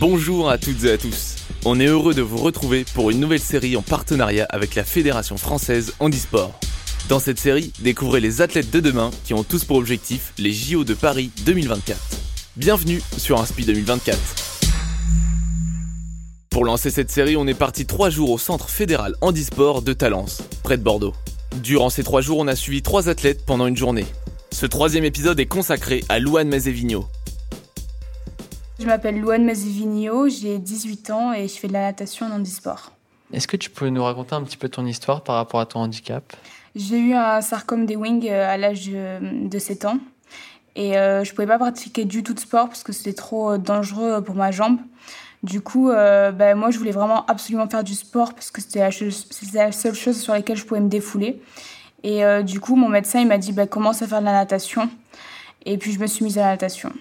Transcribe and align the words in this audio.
Bonjour 0.00 0.48
à 0.48 0.58
toutes 0.58 0.84
et 0.84 0.92
à 0.92 0.96
tous. 0.96 1.34
On 1.64 1.80
est 1.80 1.86
heureux 1.86 2.14
de 2.14 2.22
vous 2.22 2.36
retrouver 2.36 2.84
pour 2.94 3.10
une 3.10 3.18
nouvelle 3.18 3.40
série 3.40 3.76
en 3.76 3.82
partenariat 3.82 4.46
avec 4.48 4.76
la 4.76 4.84
Fédération 4.84 5.36
française 5.36 5.92
handisport. 5.98 6.56
Dans 7.08 7.18
cette 7.18 7.40
série, 7.40 7.72
découvrez 7.80 8.20
les 8.20 8.40
athlètes 8.40 8.70
de 8.70 8.78
demain 8.78 9.10
qui 9.24 9.34
ont 9.34 9.42
tous 9.42 9.64
pour 9.64 9.76
objectif 9.76 10.34
les 10.38 10.52
JO 10.52 10.84
de 10.84 10.94
Paris 10.94 11.32
2024. 11.44 11.98
Bienvenue 12.56 13.02
sur 13.16 13.40
Inspi 13.40 13.64
2024. 13.64 14.16
Pour 16.48 16.64
lancer 16.64 16.90
cette 16.90 17.10
série, 17.10 17.36
on 17.36 17.48
est 17.48 17.54
parti 17.54 17.84
trois 17.84 18.08
jours 18.08 18.30
au 18.30 18.38
centre 18.38 18.70
fédéral 18.70 19.16
handisport 19.20 19.82
de 19.82 19.94
Talence, 19.94 20.42
près 20.62 20.78
de 20.78 20.84
Bordeaux. 20.84 21.14
Durant 21.60 21.90
ces 21.90 22.04
trois 22.04 22.20
jours, 22.20 22.38
on 22.38 22.46
a 22.46 22.54
suivi 22.54 22.82
trois 22.82 23.08
athlètes 23.08 23.44
pendant 23.44 23.66
une 23.66 23.76
journée. 23.76 24.06
Ce 24.52 24.66
troisième 24.66 25.04
épisode 25.04 25.40
est 25.40 25.46
consacré 25.46 26.04
à 26.08 26.20
Louane 26.20 26.48
Mazevigno. 26.48 27.06
Je 28.78 28.86
m'appelle 28.86 29.20
Louane 29.20 29.44
Mazevigno, 29.44 30.28
j'ai 30.28 30.58
18 30.58 31.10
ans 31.10 31.32
et 31.32 31.48
je 31.48 31.54
fais 31.54 31.68
de 31.68 31.72
la 31.72 31.82
natation 31.82 32.26
en 32.26 32.32
handisport. 32.32 32.92
Est-ce 33.32 33.48
que 33.48 33.56
tu 33.56 33.70
peux 33.70 33.88
nous 33.88 34.02
raconter 34.02 34.34
un 34.34 34.42
petit 34.42 34.56
peu 34.56 34.68
ton 34.68 34.86
histoire 34.86 35.22
par 35.22 35.36
rapport 35.36 35.60
à 35.60 35.66
ton 35.66 35.80
handicap? 35.80 36.34
J'ai 36.74 36.98
eu 36.98 37.14
un 37.14 37.40
sarcome 37.40 37.86
des 37.86 37.96
wings 37.96 38.28
euh, 38.30 38.48
à 38.48 38.56
l'âge 38.56 38.88
de 38.88 39.58
7 39.58 39.84
ans 39.84 39.98
et 40.76 40.96
euh, 40.96 41.24
je 41.24 41.34
pouvais 41.34 41.46
pas 41.46 41.58
pratiquer 41.58 42.04
du 42.04 42.22
tout 42.22 42.34
de 42.34 42.40
sport 42.40 42.68
parce 42.68 42.82
que 42.82 42.92
c'était 42.92 43.14
trop 43.14 43.52
euh, 43.52 43.58
dangereux 43.58 44.22
pour 44.22 44.34
ma 44.34 44.50
jambe. 44.50 44.78
Du 45.42 45.60
coup, 45.60 45.90
euh, 45.90 46.32
ben, 46.32 46.56
moi, 46.56 46.70
je 46.70 46.78
voulais 46.78 46.90
vraiment 46.90 47.24
absolument 47.26 47.68
faire 47.68 47.84
du 47.84 47.94
sport 47.94 48.34
parce 48.34 48.50
que 48.50 48.60
c'était 48.60 48.80
la, 48.80 48.90
la, 49.54 49.72
seule 49.72 49.94
chose 49.94 50.20
sur 50.20 50.32
laquelle 50.32 50.56
je 50.56 50.64
pouvais 50.64 50.80
me 50.80 50.88
défouler. 50.88 51.40
Et 52.02 52.24
euh, 52.24 52.42
du 52.42 52.58
coup, 52.60 52.74
mon 52.74 52.88
médecin, 52.88 53.20
il 53.20 53.28
m'a 53.28 53.38
dit, 53.38 53.52
ben, 53.52 53.68
commence 53.68 54.02
à 54.02 54.08
faire 54.08 54.20
de 54.20 54.24
la 54.24 54.32
natation. 54.32 54.90
Et 55.64 55.78
puis, 55.78 55.92
je 55.92 56.00
me 56.00 56.06
suis 56.06 56.24
mise 56.24 56.38
à 56.38 56.42
la 56.42 56.50
natation. 56.52 56.92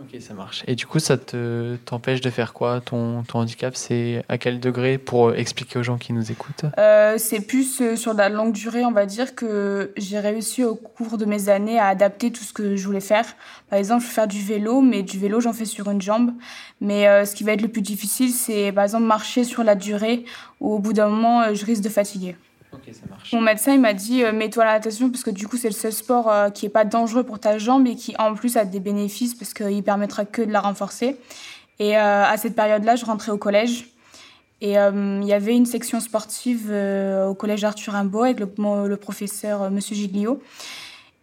Ok, 0.00 0.18
ça 0.20 0.32
marche. 0.32 0.64
Et 0.66 0.76
du 0.76 0.86
coup, 0.86 0.98
ça 0.98 1.18
te 1.18 1.76
t'empêche 1.84 2.22
de 2.22 2.30
faire 2.30 2.54
quoi? 2.54 2.80
Ton, 2.80 3.22
ton 3.22 3.40
handicap 3.40 3.76
C'est 3.76 4.24
à 4.30 4.38
quel 4.38 4.58
degré 4.58 4.96
pour 4.96 5.34
expliquer 5.34 5.78
aux 5.78 5.82
gens 5.82 5.98
qui 5.98 6.14
nous 6.14 6.32
écoutent? 6.32 6.64
Euh, 6.78 7.16
C'est 7.18 7.40
plus 7.40 7.82
euh, 7.82 7.96
sur 7.96 8.14
la 8.14 8.30
longue 8.30 8.52
durée, 8.52 8.82
on 8.84 8.92
va 8.92 9.04
dire, 9.04 9.34
que 9.34 9.92
j'ai 9.98 10.18
réussi 10.18 10.64
au 10.64 10.74
cours 10.74 11.18
de 11.18 11.26
mes 11.26 11.50
années 11.50 11.78
à 11.78 11.88
adapter 11.88 12.30
tout 12.30 12.44
ce 12.44 12.54
que 12.54 12.76
je 12.76 12.86
voulais 12.86 13.00
faire. 13.00 13.26
Par 13.68 13.78
exemple, 13.78 14.02
je 14.02 14.06
veux 14.08 14.14
faire 14.14 14.28
du 14.28 14.40
vélo, 14.42 14.80
mais 14.80 15.02
du 15.02 15.18
vélo, 15.18 15.38
j'en 15.40 15.52
fais 15.52 15.66
sur 15.66 15.90
une 15.90 16.00
jambe. 16.00 16.32
Mais 16.80 17.06
euh, 17.06 17.26
ce 17.26 17.34
qui 17.34 17.44
va 17.44 17.52
être 17.52 17.62
le 17.62 17.68
plus 17.68 17.82
difficile, 17.82 18.30
c'est 18.30 18.72
par 18.72 18.84
exemple 18.84 19.04
marcher 19.04 19.44
sur 19.44 19.64
la 19.64 19.74
durée, 19.74 20.24
où 20.60 20.72
au 20.72 20.78
bout 20.78 20.94
d'un 20.94 21.08
moment, 21.08 21.42
euh, 21.42 21.54
je 21.54 21.66
risque 21.66 21.82
de 21.82 21.90
fatiguer. 21.90 22.36
Mon 23.32 23.40
médecin 23.40 23.74
il 23.74 23.80
m'a 23.80 23.92
dit 23.92 24.24
euh, 24.24 24.32
mets-toi 24.32 24.64
la 24.64 24.72
natation 24.74 25.10
parce 25.10 25.22
que 25.22 25.30
du 25.30 25.46
coup 25.46 25.56
c'est 25.56 25.68
le 25.68 25.74
seul 25.74 25.92
sport 25.92 26.30
euh, 26.30 26.50
qui 26.50 26.66
est 26.66 26.70
pas 26.70 26.84
dangereux 26.84 27.24
pour 27.24 27.38
ta 27.38 27.58
jambe 27.58 27.86
et 27.86 27.94
qui 27.94 28.14
en 28.18 28.34
plus 28.34 28.56
a 28.56 28.64
des 28.64 28.80
bénéfices 28.80 29.34
parce 29.34 29.54
qu'il 29.54 29.82
permettra 29.82 30.24
que 30.24 30.42
de 30.42 30.52
la 30.52 30.60
renforcer. 30.60 31.16
Et 31.78 31.96
euh, 31.96 32.24
à 32.24 32.36
cette 32.36 32.54
période-là, 32.54 32.96
je 32.96 33.04
rentrais 33.04 33.32
au 33.32 33.38
collège 33.38 33.86
et 34.60 34.78
euh, 34.78 35.20
il 35.22 35.26
y 35.26 35.32
avait 35.32 35.56
une 35.56 35.66
section 35.66 36.00
sportive 36.00 36.70
au 36.70 37.34
collège 37.34 37.64
Arthur 37.64 37.94
Rimbaud 37.94 38.24
avec 38.24 38.40
le, 38.40 38.48
le 38.86 38.96
professeur 38.96 39.70
Monsieur 39.70 39.96
Giglio. 39.96 40.42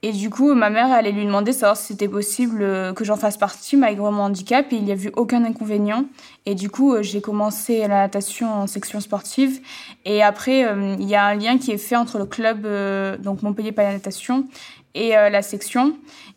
Et 0.03 0.11
du 0.11 0.29
coup, 0.29 0.53
ma 0.53 0.69
mère 0.69 0.91
allait 0.91 1.11
lui 1.11 1.25
demander 1.25 1.51
savoir 1.51 1.75
si 1.75 1.87
c'était 1.87 2.07
possible 2.07 2.61
euh, 2.61 2.93
que 2.93 3.03
j'en 3.03 3.15
fasse 3.15 3.35
partie 3.35 3.75
malgré 3.75 4.11
mon 4.11 4.23
handicap 4.23 4.71
et 4.71 4.75
il 4.75 4.83
n'y 4.83 4.91
a 4.91 4.95
vu 4.95 5.11
aucun 5.15 5.43
inconvénient. 5.43 6.05
Et 6.45 6.53
du 6.53 6.69
coup, 6.69 6.93
euh, 6.93 7.01
j'ai 7.01 7.19
commencé 7.19 7.79
la 7.81 8.03
natation 8.03 8.53
en 8.53 8.67
section 8.67 8.99
sportive. 8.99 9.59
Et 10.05 10.21
après, 10.21 10.65
euh, 10.65 10.95
il 10.99 11.09
y 11.09 11.15
a 11.15 11.25
un 11.25 11.33
lien 11.33 11.57
qui 11.57 11.71
est 11.71 11.79
fait 11.79 11.95
entre 11.95 12.19
le 12.19 12.25
club, 12.25 12.67
donc 13.21 13.41
Montpellier 13.41 13.71
Palais 13.71 13.93
Natation, 13.93 14.45
et 14.93 15.09
la 15.09 15.41
section. 15.41 15.95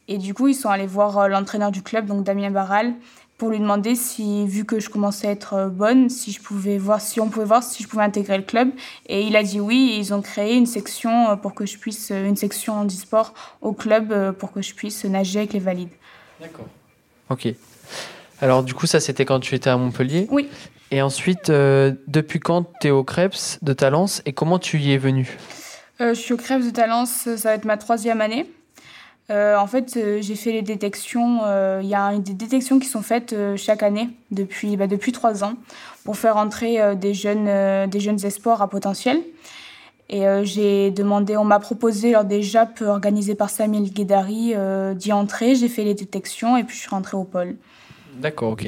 Et 0.08 0.18
du 0.18 0.34
coup, 0.34 0.48
ils 0.48 0.54
sont 0.54 0.68
allés 0.68 0.86
voir 0.86 1.28
l'entraîneur 1.28 1.70
du 1.70 1.82
club, 1.82 2.06
donc 2.06 2.24
Damien 2.24 2.50
Barral, 2.50 2.94
pour 3.40 3.48
lui 3.48 3.58
demander 3.58 3.94
si, 3.94 4.46
vu 4.46 4.66
que 4.66 4.80
je 4.80 4.90
commençais 4.90 5.26
à 5.26 5.30
être 5.30 5.54
euh, 5.54 5.68
bonne, 5.68 6.10
si 6.10 6.30
je 6.30 6.42
pouvais 6.42 6.76
voir, 6.76 7.00
si 7.00 7.20
on 7.20 7.30
pouvait 7.30 7.46
voir 7.46 7.62
si 7.62 7.82
je 7.82 7.88
pouvais 7.88 8.02
intégrer 8.02 8.36
le 8.36 8.44
club. 8.44 8.68
Et 9.06 9.22
il 9.22 9.34
a 9.34 9.42
dit 9.42 9.58
oui. 9.58 9.92
Et 9.94 9.98
ils 9.98 10.12
ont 10.12 10.20
créé 10.20 10.56
une 10.56 10.66
section 10.66 11.30
euh, 11.30 11.36
pour 11.36 11.54
que 11.54 11.64
je 11.64 11.78
puisse, 11.78 12.10
euh, 12.10 12.28
une 12.28 12.36
section 12.36 12.74
handisport 12.74 13.32
au 13.62 13.72
club 13.72 14.32
pour 14.32 14.52
que 14.52 14.60
je 14.60 14.74
puisse 14.74 15.06
nager 15.06 15.38
avec 15.38 15.54
les 15.54 15.58
valides. 15.58 15.88
D'accord. 16.38 16.66
Ok. 17.30 17.48
Alors 18.42 18.62
du 18.62 18.74
coup, 18.74 18.86
ça 18.86 19.00
c'était 19.00 19.24
quand 19.24 19.40
tu 19.40 19.54
étais 19.54 19.70
à 19.70 19.78
Montpellier. 19.78 20.28
Oui. 20.30 20.46
Et 20.90 21.00
ensuite, 21.00 21.48
euh, 21.48 21.92
depuis 22.08 22.40
quand 22.40 22.66
tu 22.80 22.88
es 22.88 22.90
au 22.90 23.04
Krebs 23.04 23.58
de 23.62 23.72
Talence 23.72 24.22
et 24.26 24.34
comment 24.34 24.58
tu 24.58 24.78
y 24.78 24.92
es 24.92 24.98
venu? 24.98 25.38
Euh, 26.00 26.14
je 26.14 26.20
suis 26.20 26.34
au 26.34 26.36
Crèves 26.36 26.64
de 26.64 26.70
Talence, 26.70 27.28
ça 27.36 27.50
va 27.50 27.54
être 27.54 27.64
ma 27.64 27.76
troisième 27.76 28.20
année. 28.20 28.50
Euh, 29.30 29.56
en 29.56 29.66
fait, 29.66 29.96
euh, 29.96 30.18
j'ai 30.20 30.34
fait 30.34 30.52
les 30.52 30.62
détections. 30.62 31.40
euh, 31.44 31.80
Il 31.82 31.88
y 31.88 31.94
a 31.94 32.16
des 32.18 32.34
détections 32.34 32.78
qui 32.80 32.88
sont 32.88 33.02
faites 33.02 33.34
chaque 33.56 33.82
année 33.82 34.08
depuis, 34.30 34.76
bah, 34.76 34.86
depuis 34.86 35.12
trois 35.12 35.44
ans 35.44 35.54
pour 36.04 36.16
faire 36.16 36.36
entrer 36.36 36.96
des, 36.96 37.14
jeunes, 37.14 37.88
des 37.88 38.00
jeunes 38.00 38.24
espoirs 38.24 38.62
à 38.62 38.68
potentiel. 38.68 39.20
Et 40.08 40.24
j'ai 40.42 40.90
demandé, 40.90 41.36
on 41.36 41.44
m'a 41.44 41.60
proposé 41.60 42.10
lors 42.10 42.24
des 42.24 42.42
JAP 42.42 42.80
organisés 42.80 43.36
par 43.36 43.50
Samuel 43.50 43.84
Guédari 43.92 44.54
d'y 44.96 45.12
entrer. 45.12 45.54
J'ai 45.54 45.68
fait 45.68 45.84
les 45.84 45.94
détections 45.94 46.56
et 46.56 46.64
puis 46.64 46.74
je 46.74 46.80
suis 46.80 46.90
rentrée 46.90 47.16
au 47.16 47.24
pôle. 47.24 47.56
D'accord, 48.16 48.52
ok. 48.52 48.66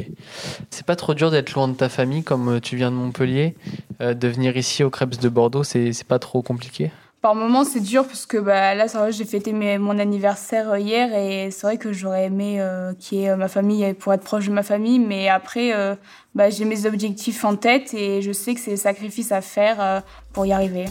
C'est 0.71 0.87
pas 0.87 0.95
trop 0.95 1.15
dur 1.15 1.31
d'être 1.31 1.53
loin 1.55 1.67
de 1.67 1.75
ta 1.75 1.89
famille 1.89 2.23
comme 2.23 2.61
tu 2.61 2.77
viens 2.77 2.91
de 2.91 2.97
Montpellier, 2.97 3.57
de 4.01 4.29
venir 4.29 4.57
ici 4.57 4.85
au 4.85 4.91
Krebs 4.91 5.19
de 5.19 5.29
Bordeaux, 5.29 5.65
c'est 5.65 6.05
pas 6.07 6.19
trop 6.19 6.43
compliqué? 6.43 6.93
Par 7.23 7.37
moments, 7.37 7.65
c'est 7.65 7.79
dur 7.79 8.05
parce 8.05 8.27
que 8.27 8.37
bah, 8.37 8.75
là, 8.75 8.89
c'est 8.89 8.99
vrai, 8.99 9.13
j'ai 9.13 9.25
fêté 9.25 9.53
mes- 9.53 9.79
mon 9.79 9.97
anniversaire 10.01 10.73
euh, 10.73 10.81
hier 10.81 11.15
et 11.15 11.53
c'est 11.53 11.63
vrai 11.69 11.77
que 11.79 11.93
j'aurais 11.93 12.25
aimé 12.25 12.61
euh, 12.61 12.95
qu'il 12.99 13.19
y 13.19 13.23
ait 13.23 13.31
euh, 13.31 13.37
ma 13.37 13.47
famille 13.47 13.95
pour 13.95 14.13
être 14.13 14.25
proche 14.25 14.47
de 14.49 14.53
ma 14.53 14.65
famille. 14.65 14.99
Mais 14.99 15.29
après, 15.29 15.73
euh, 15.73 15.95
bah, 16.35 16.51
j'ai 16.51 16.65
mes 16.65 16.85
objectifs 16.85 17.45
en 17.45 17.55
tête 17.55 17.95
et 17.95 18.23
je 18.23 18.33
sais 18.33 18.55
que 18.55 18.61
c'est 18.61 18.73
des 18.73 18.77
sacrifices 18.77 19.31
à 19.31 19.41
faire 19.41 19.77
euh, 19.81 20.01
pour 20.33 20.47
y 20.47 20.53
arriver. 20.53 20.87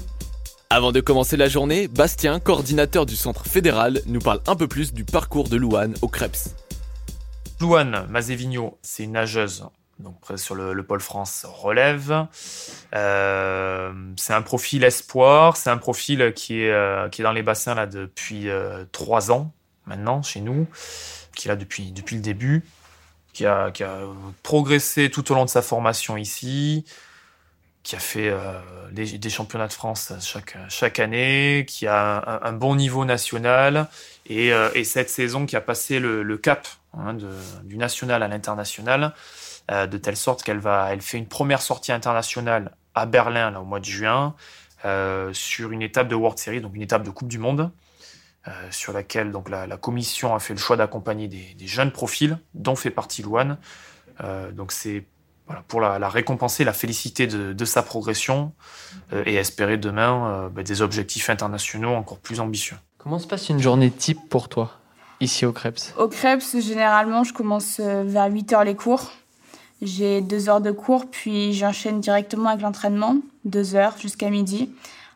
Avant 0.69 0.93
de 0.93 1.01
commencer 1.01 1.35
la 1.35 1.49
journée, 1.49 1.89
Bastien, 1.89 2.39
coordinateur 2.39 3.05
du 3.05 3.17
centre 3.17 3.45
fédéral, 3.45 3.99
nous 4.05 4.21
parle 4.21 4.39
un 4.47 4.55
peu 4.55 4.69
plus 4.69 4.93
du 4.93 5.03
parcours 5.03 5.49
de 5.49 5.57
Louane 5.57 5.95
au 6.01 6.07
Krebs. 6.07 6.55
Louane 7.59 8.07
Mazevigno, 8.09 8.77
c'est 8.81 9.03
une 9.03 9.11
nageuse 9.11 9.65
donc 10.01 10.15
sur 10.35 10.55
le, 10.55 10.73
le 10.73 10.83
pôle 10.83 11.01
France 11.01 11.45
relève. 11.47 12.27
Euh, 12.93 13.93
c'est 14.17 14.33
un 14.33 14.41
profil 14.41 14.83
espoir, 14.83 15.57
c'est 15.57 15.69
un 15.69 15.77
profil 15.77 16.33
qui 16.35 16.61
est 16.61 16.71
euh, 16.71 17.09
qui 17.09 17.21
est 17.21 17.23
dans 17.23 17.31
les 17.31 17.43
bassins 17.43 17.75
là 17.75 17.85
depuis 17.85 18.49
euh, 18.49 18.85
trois 18.91 19.31
ans 19.31 19.53
maintenant 19.85 20.21
chez 20.21 20.41
nous, 20.41 20.67
qui 21.35 21.47
est 21.47 21.49
là 21.49 21.55
depuis 21.55 21.91
depuis 21.91 22.15
le 22.15 22.21
début, 22.21 22.63
qui 23.33 23.45
a 23.45 23.71
qui 23.71 23.83
a 23.83 23.99
progressé 24.43 25.09
tout 25.09 25.31
au 25.31 25.35
long 25.35 25.45
de 25.45 25.49
sa 25.49 25.61
formation 25.61 26.17
ici, 26.17 26.85
qui 27.83 27.95
a 27.95 27.99
fait 27.99 28.33
des, 28.91 29.29
championnats 29.29 29.67
de 29.67 29.73
France 29.73 30.13
chaque 30.21 30.57
chaque 30.69 30.99
année, 30.99 31.65
qui 31.67 31.87
a 31.87 32.41
un, 32.43 32.53
bon 32.53 32.75
niveau 32.75 33.05
national. 33.05 33.87
Et, 34.27 34.49
et 34.75 34.83
cette 34.83 35.09
saison 35.09 35.45
qui 35.45 35.55
a 35.55 35.61
passé 35.61 35.99
le, 35.99 36.37
cap 36.37 36.67
hein, 36.95 37.17
du 37.63 37.77
national 37.77 38.21
à 38.21 38.27
l'international, 38.27 39.13
euh, 39.69 39.87
de 39.87 39.97
telle 39.97 40.17
sorte 40.17 40.43
qu'elle 40.43 40.59
va, 40.59 40.87
elle 40.91 41.01
fait 41.01 41.17
une 41.17 41.27
première 41.27 41.61
sortie 41.61 41.91
internationale 41.91 42.75
à 42.95 43.05
Berlin 43.05 43.51
là, 43.51 43.61
au 43.61 43.65
mois 43.65 43.79
de 43.79 43.85
juin 43.85 44.35
euh, 44.85 45.31
sur 45.33 45.71
une 45.71 45.81
étape 45.81 46.07
de 46.07 46.15
World 46.15 46.39
Series, 46.39 46.61
donc 46.61 46.75
une 46.75 46.81
étape 46.81 47.03
de 47.03 47.11
Coupe 47.11 47.27
du 47.27 47.37
Monde, 47.37 47.71
euh, 48.47 48.51
sur 48.71 48.93
laquelle 48.93 49.31
donc 49.31 49.49
la, 49.49 49.67
la 49.67 49.77
commission 49.77 50.33
a 50.33 50.39
fait 50.39 50.53
le 50.53 50.59
choix 50.59 50.75
d'accompagner 50.75 51.27
des, 51.27 51.53
des 51.55 51.67
jeunes 51.67 51.91
profils, 51.91 52.39
dont 52.53 52.75
fait 52.75 52.89
partie 52.89 53.21
Louane. 53.21 53.57
Euh, 54.23 54.51
donc 54.51 54.71
c'est 54.71 55.05
voilà, 55.47 55.63
pour 55.67 55.81
la, 55.81 55.99
la 55.99 56.09
récompenser, 56.09 56.63
la 56.63 56.73
féliciter 56.73 57.27
de, 57.27 57.53
de 57.53 57.65
sa 57.65 57.83
progression 57.83 58.53
euh, 59.13 59.23
et 59.25 59.35
espérer 59.35 59.77
demain 59.77 60.27
euh, 60.27 60.49
bah, 60.49 60.63
des 60.63 60.81
objectifs 60.81 61.29
internationaux 61.29 61.93
encore 61.93 62.19
plus 62.19 62.39
ambitieux. 62.39 62.77
Comment 62.97 63.19
se 63.19 63.27
passe 63.27 63.49
une 63.49 63.59
journée 63.59 63.91
type 63.91 64.29
pour 64.29 64.49
toi, 64.49 64.79
ici 65.19 65.45
au 65.45 65.51
Krebs? 65.51 65.93
Au 65.97 66.07
Krebs, 66.07 66.59
généralement, 66.59 67.23
je 67.23 67.33
commence 67.33 67.79
vers 67.79 68.31
8 68.31 68.53
heures 68.53 68.63
les 68.63 68.75
cours. 68.75 69.11
J'ai 69.81 70.21
deux 70.21 70.47
heures 70.47 70.61
de 70.61 70.71
cours, 70.71 71.07
puis 71.09 71.53
j'enchaîne 71.53 72.01
directement 72.01 72.49
avec 72.49 72.61
l'entraînement, 72.61 73.17
deux 73.45 73.75
heures 73.75 73.97
jusqu'à 73.97 74.29
midi. 74.29 74.69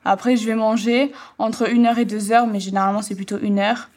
Après, 0.05 0.37
je 0.37 0.45
vais 0.45 0.55
manger 0.55 1.11
entre 1.37 1.69
une 1.69 1.85
heure 1.85 1.99
et 1.99 2.05
deux 2.05 2.31
heures, 2.31 2.47
mais 2.47 2.59
généralement, 2.59 3.03
c'est 3.03 3.15
plutôt 3.15 3.39
une 3.39 3.59
heure. 3.59 3.89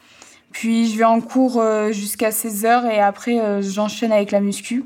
Puis, 0.51 0.91
je 0.91 0.97
vais 0.97 1.05
en 1.05 1.21
cours 1.21 1.59
euh, 1.59 1.91
jusqu'à 1.91 2.31
16 2.31 2.65
heures 2.65 2.85
et 2.85 2.99
après, 2.99 3.39
euh, 3.39 3.61
j'enchaîne 3.61 4.11
avec 4.11 4.31
la 4.31 4.41
muscu. 4.41 4.85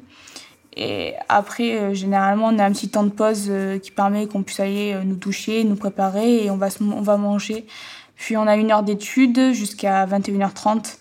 Et 0.75 1.13
après, 1.30 1.80
euh, 1.80 1.94
généralement, 1.94 2.47
on 2.47 2.59
a 2.59 2.65
un 2.65 2.71
petit 2.71 2.89
temps 2.89 3.03
de 3.03 3.09
pause 3.09 3.51
qui 3.81 3.91
permet 3.91 4.27
qu'on 4.27 4.44
puisse 4.44 4.59
aller 4.59 4.97
nous 5.06 5.15
doucher, 5.15 5.63
nous 5.63 5.75
préparer 5.75 6.45
et 6.45 6.51
on 6.51 6.57
va, 6.57 6.68
on 6.81 7.01
va 7.01 7.18
manger. 7.18 7.65
Puis, 8.15 8.35
on 8.35 8.47
a 8.47 8.56
une 8.56 8.71
heure 8.71 8.83
d'études 8.83 9.53
jusqu'à 9.53 10.06
21h30. 10.06 10.97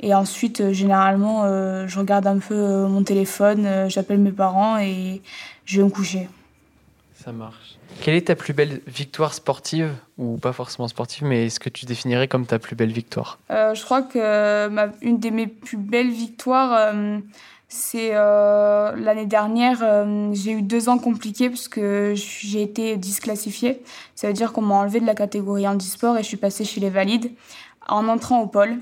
Et 0.00 0.14
ensuite, 0.14 0.60
euh, 0.60 0.72
généralement, 0.72 1.44
euh, 1.44 1.86
je 1.86 1.98
regarde 1.98 2.26
un 2.26 2.38
peu 2.38 2.54
euh, 2.54 2.88
mon 2.88 3.02
téléphone, 3.02 3.64
euh, 3.66 3.88
j'appelle 3.88 4.18
mes 4.18 4.32
parents 4.32 4.78
et 4.78 5.22
je 5.64 5.78
vais 5.80 5.84
me 5.84 5.90
coucher. 5.90 6.28
Ça 7.14 7.32
marche. 7.32 7.78
Quelle 8.02 8.14
est 8.14 8.26
ta 8.26 8.34
plus 8.34 8.52
belle 8.52 8.82
victoire 8.86 9.32
sportive 9.32 9.90
Ou 10.18 10.36
pas 10.36 10.52
forcément 10.52 10.86
sportive, 10.86 11.24
mais 11.24 11.46
est-ce 11.46 11.58
que 11.58 11.70
tu 11.70 11.86
définirais 11.86 12.28
comme 12.28 12.44
ta 12.44 12.58
plus 12.58 12.76
belle 12.76 12.92
victoire? 12.92 13.38
Euh, 13.50 13.74
je 13.74 13.82
crois 13.84 14.02
que 14.02 14.68
ma, 14.68 14.88
une 15.00 15.18
de 15.18 15.30
mes 15.30 15.46
plus 15.46 15.78
belles 15.78 16.10
victoires, 16.10 16.94
c'est 17.68 18.10
l'année 18.10 19.24
dernière, 19.24 19.78
j'ai 20.34 20.52
eu 20.52 20.62
deux 20.62 20.90
ans 20.90 20.98
compliqués 20.98 21.48
parce 21.48 21.68
que 21.68 22.12
j'ai 22.14 22.62
été 22.62 22.98
disclassifiée. 22.98 23.82
Ça 24.14 24.26
veut 24.26 24.34
dire 24.34 24.52
qu'on 24.52 24.62
m'a 24.62 24.74
enlevé 24.74 25.00
de 25.00 25.06
la 25.06 25.14
catégorie 25.14 25.66
handisport 25.66 26.18
et 26.18 26.22
je 26.22 26.28
suis 26.28 26.36
passée 26.36 26.64
chez 26.64 26.80
les 26.80 26.90
valides 26.90 27.30
en 27.88 28.08
entrant 28.08 28.42
au 28.42 28.46
pôle. 28.46 28.76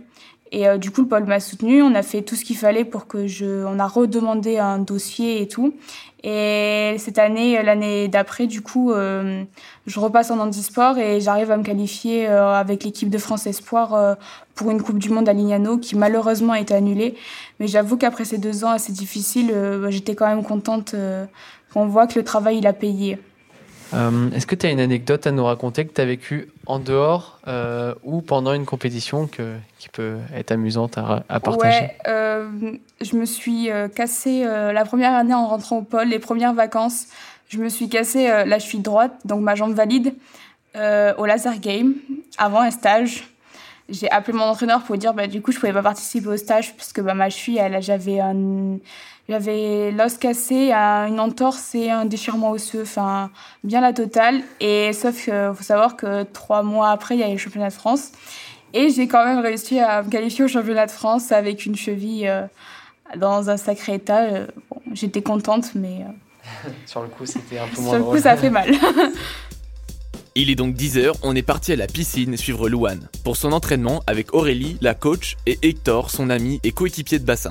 Et 0.54 0.68
euh, 0.68 0.78
du 0.78 0.92
coup, 0.92 1.02
le 1.02 1.08
pôle 1.08 1.24
m'a 1.24 1.40
soutenu. 1.40 1.82
On 1.82 1.96
a 1.96 2.02
fait 2.02 2.22
tout 2.22 2.36
ce 2.36 2.44
qu'il 2.44 2.56
fallait 2.56 2.84
pour 2.84 3.08
que 3.08 3.26
je. 3.26 3.64
On 3.64 3.80
a 3.80 3.88
redemandé 3.88 4.58
un 4.58 4.78
dossier 4.78 5.42
et 5.42 5.48
tout. 5.48 5.74
Et 6.22 6.94
cette 6.98 7.18
année, 7.18 7.60
l'année 7.62 8.06
d'après, 8.06 8.46
du 8.46 8.62
coup, 8.62 8.92
euh, 8.92 9.42
je 9.88 9.98
repasse 9.98 10.30
en 10.30 10.38
handisport 10.38 10.96
et 10.96 11.20
j'arrive 11.20 11.50
à 11.50 11.56
me 11.56 11.64
qualifier 11.64 12.28
euh, 12.28 12.54
avec 12.54 12.84
l'équipe 12.84 13.10
de 13.10 13.18
France 13.18 13.48
Espoir 13.48 13.94
euh, 13.94 14.14
pour 14.54 14.70
une 14.70 14.80
Coupe 14.80 15.00
du 15.00 15.10
Monde 15.10 15.28
à 15.28 15.32
Lignano 15.32 15.76
qui 15.76 15.96
malheureusement 15.96 16.52
a 16.52 16.60
été 16.60 16.72
annulée. 16.72 17.16
Mais 17.58 17.66
j'avoue 17.66 17.96
qu'après 17.96 18.24
ces 18.24 18.38
deux 18.38 18.64
ans 18.64 18.70
assez 18.70 18.92
difficiles, 18.92 19.52
bah, 19.52 19.90
j'étais 19.90 20.14
quand 20.14 20.28
même 20.28 20.44
contente 20.44 20.94
qu'on 21.72 21.86
voit 21.88 22.06
que 22.06 22.18
le 22.18 22.24
travail, 22.24 22.58
il 22.58 22.66
a 22.66 22.72
payé. 22.72 23.18
Euh, 23.94 24.30
est-ce 24.32 24.46
que 24.46 24.54
tu 24.54 24.66
as 24.66 24.70
une 24.70 24.80
anecdote 24.80 25.26
à 25.26 25.30
nous 25.30 25.44
raconter 25.44 25.86
que 25.86 25.92
tu 25.92 26.00
as 26.00 26.04
vécue 26.04 26.48
en 26.66 26.78
dehors 26.78 27.38
euh, 27.46 27.94
ou 28.02 28.22
pendant 28.22 28.52
une 28.52 28.64
compétition 28.64 29.26
qui 29.26 29.88
peut 29.92 30.16
être 30.34 30.52
amusante 30.52 30.98
à, 30.98 31.40
partager? 31.40 31.84
Ouais, 31.84 31.96
euh, 32.08 32.48
je 33.00 33.16
me 33.16 33.24
suis 33.24 33.68
cassé 33.94 34.44
la 34.44 34.84
première 34.84 35.14
année 35.14 35.34
en 35.34 35.46
rentrant 35.46 35.78
au 35.78 35.82
pôle, 35.82 36.08
les 36.08 36.18
premières 36.18 36.54
vacances. 36.54 37.06
Je 37.48 37.58
me 37.58 37.68
suis 37.68 37.88
cassé 37.88 38.26
la 38.26 38.58
cheville 38.58 38.82
droite, 38.82 39.14
donc 39.24 39.40
ma 39.40 39.54
jambe 39.54 39.74
valide, 39.74 40.14
au 40.74 41.26
laser 41.26 41.60
game, 41.60 41.94
avant 42.38 42.60
un 42.60 42.70
stage. 42.70 43.28
J'ai 43.90 44.10
appelé 44.10 44.36
mon 44.36 44.44
entraîneur 44.44 44.82
pour 44.82 44.96
dire 44.96 45.12
bah, 45.12 45.26
du 45.26 45.42
coup 45.42 45.52
je 45.52 45.60
pouvais 45.60 45.74
pas 45.74 45.82
participer 45.82 46.28
au 46.28 46.36
stage 46.38 46.74
parce 46.74 46.92
que 46.94 47.02
bah, 47.02 47.12
ma 47.12 47.28
cheville, 47.28 47.60
j'avais 47.80 48.18
un 48.18 48.78
j'avais 49.28 49.90
l'os 49.90 50.18
cassé, 50.18 50.72
une 50.72 51.18
entorse 51.18 51.74
et 51.74 51.90
un 51.90 52.04
déchirement 52.04 52.50
osseux, 52.50 52.82
enfin 52.82 53.30
bien 53.62 53.80
la 53.80 53.92
totale. 53.92 54.42
Et 54.60 54.92
sauf 54.92 55.24
qu'il 55.24 55.52
faut 55.54 55.62
savoir 55.62 55.96
que 55.96 56.24
trois 56.24 56.62
mois 56.62 56.90
après, 56.90 57.14
il 57.16 57.20
y 57.20 57.24
a 57.24 57.28
eu 57.28 57.32
le 57.32 57.38
championnat 57.38 57.68
de 57.68 57.74
France. 57.74 58.12
Et 58.74 58.90
j'ai 58.90 59.06
quand 59.06 59.24
même 59.24 59.38
réussi 59.38 59.78
à 59.78 60.02
me 60.02 60.10
qualifier 60.10 60.44
au 60.44 60.48
championnat 60.48 60.86
de 60.86 60.90
France 60.90 61.30
avec 61.30 61.64
une 61.64 61.76
cheville 61.76 62.26
euh, 62.26 62.42
dans 63.16 63.48
un 63.48 63.56
sacré 63.56 63.94
état. 63.94 64.24
Euh, 64.24 64.46
bon, 64.68 64.80
J'étais 64.92 65.22
contente, 65.22 65.76
mais... 65.76 66.02
Euh, 66.02 66.70
Sur 66.86 67.02
le 67.02 67.08
coup, 67.08 67.24
c'était 67.24 67.58
un 67.58 67.68
peu 67.68 67.80
moins 67.80 67.90
Sur 67.90 67.98
le 68.00 68.04
coup, 68.04 68.18
ça 68.18 68.36
fait 68.36 68.50
mal. 68.50 68.70
Il 70.34 70.50
est 70.50 70.56
donc 70.56 70.74
10h, 70.74 71.12
on 71.22 71.36
est 71.36 71.42
parti 71.42 71.72
à 71.72 71.76
la 71.76 71.86
piscine 71.86 72.36
suivre 72.36 72.68
Louane 72.68 73.08
pour 73.22 73.36
son 73.36 73.52
entraînement 73.52 74.02
avec 74.08 74.34
Aurélie, 74.34 74.76
la 74.80 74.94
coach, 74.94 75.36
et 75.46 75.60
Hector, 75.62 76.10
son 76.10 76.28
ami 76.28 76.58
et 76.64 76.72
coéquipier 76.72 77.20
de 77.20 77.24
bassin. 77.24 77.50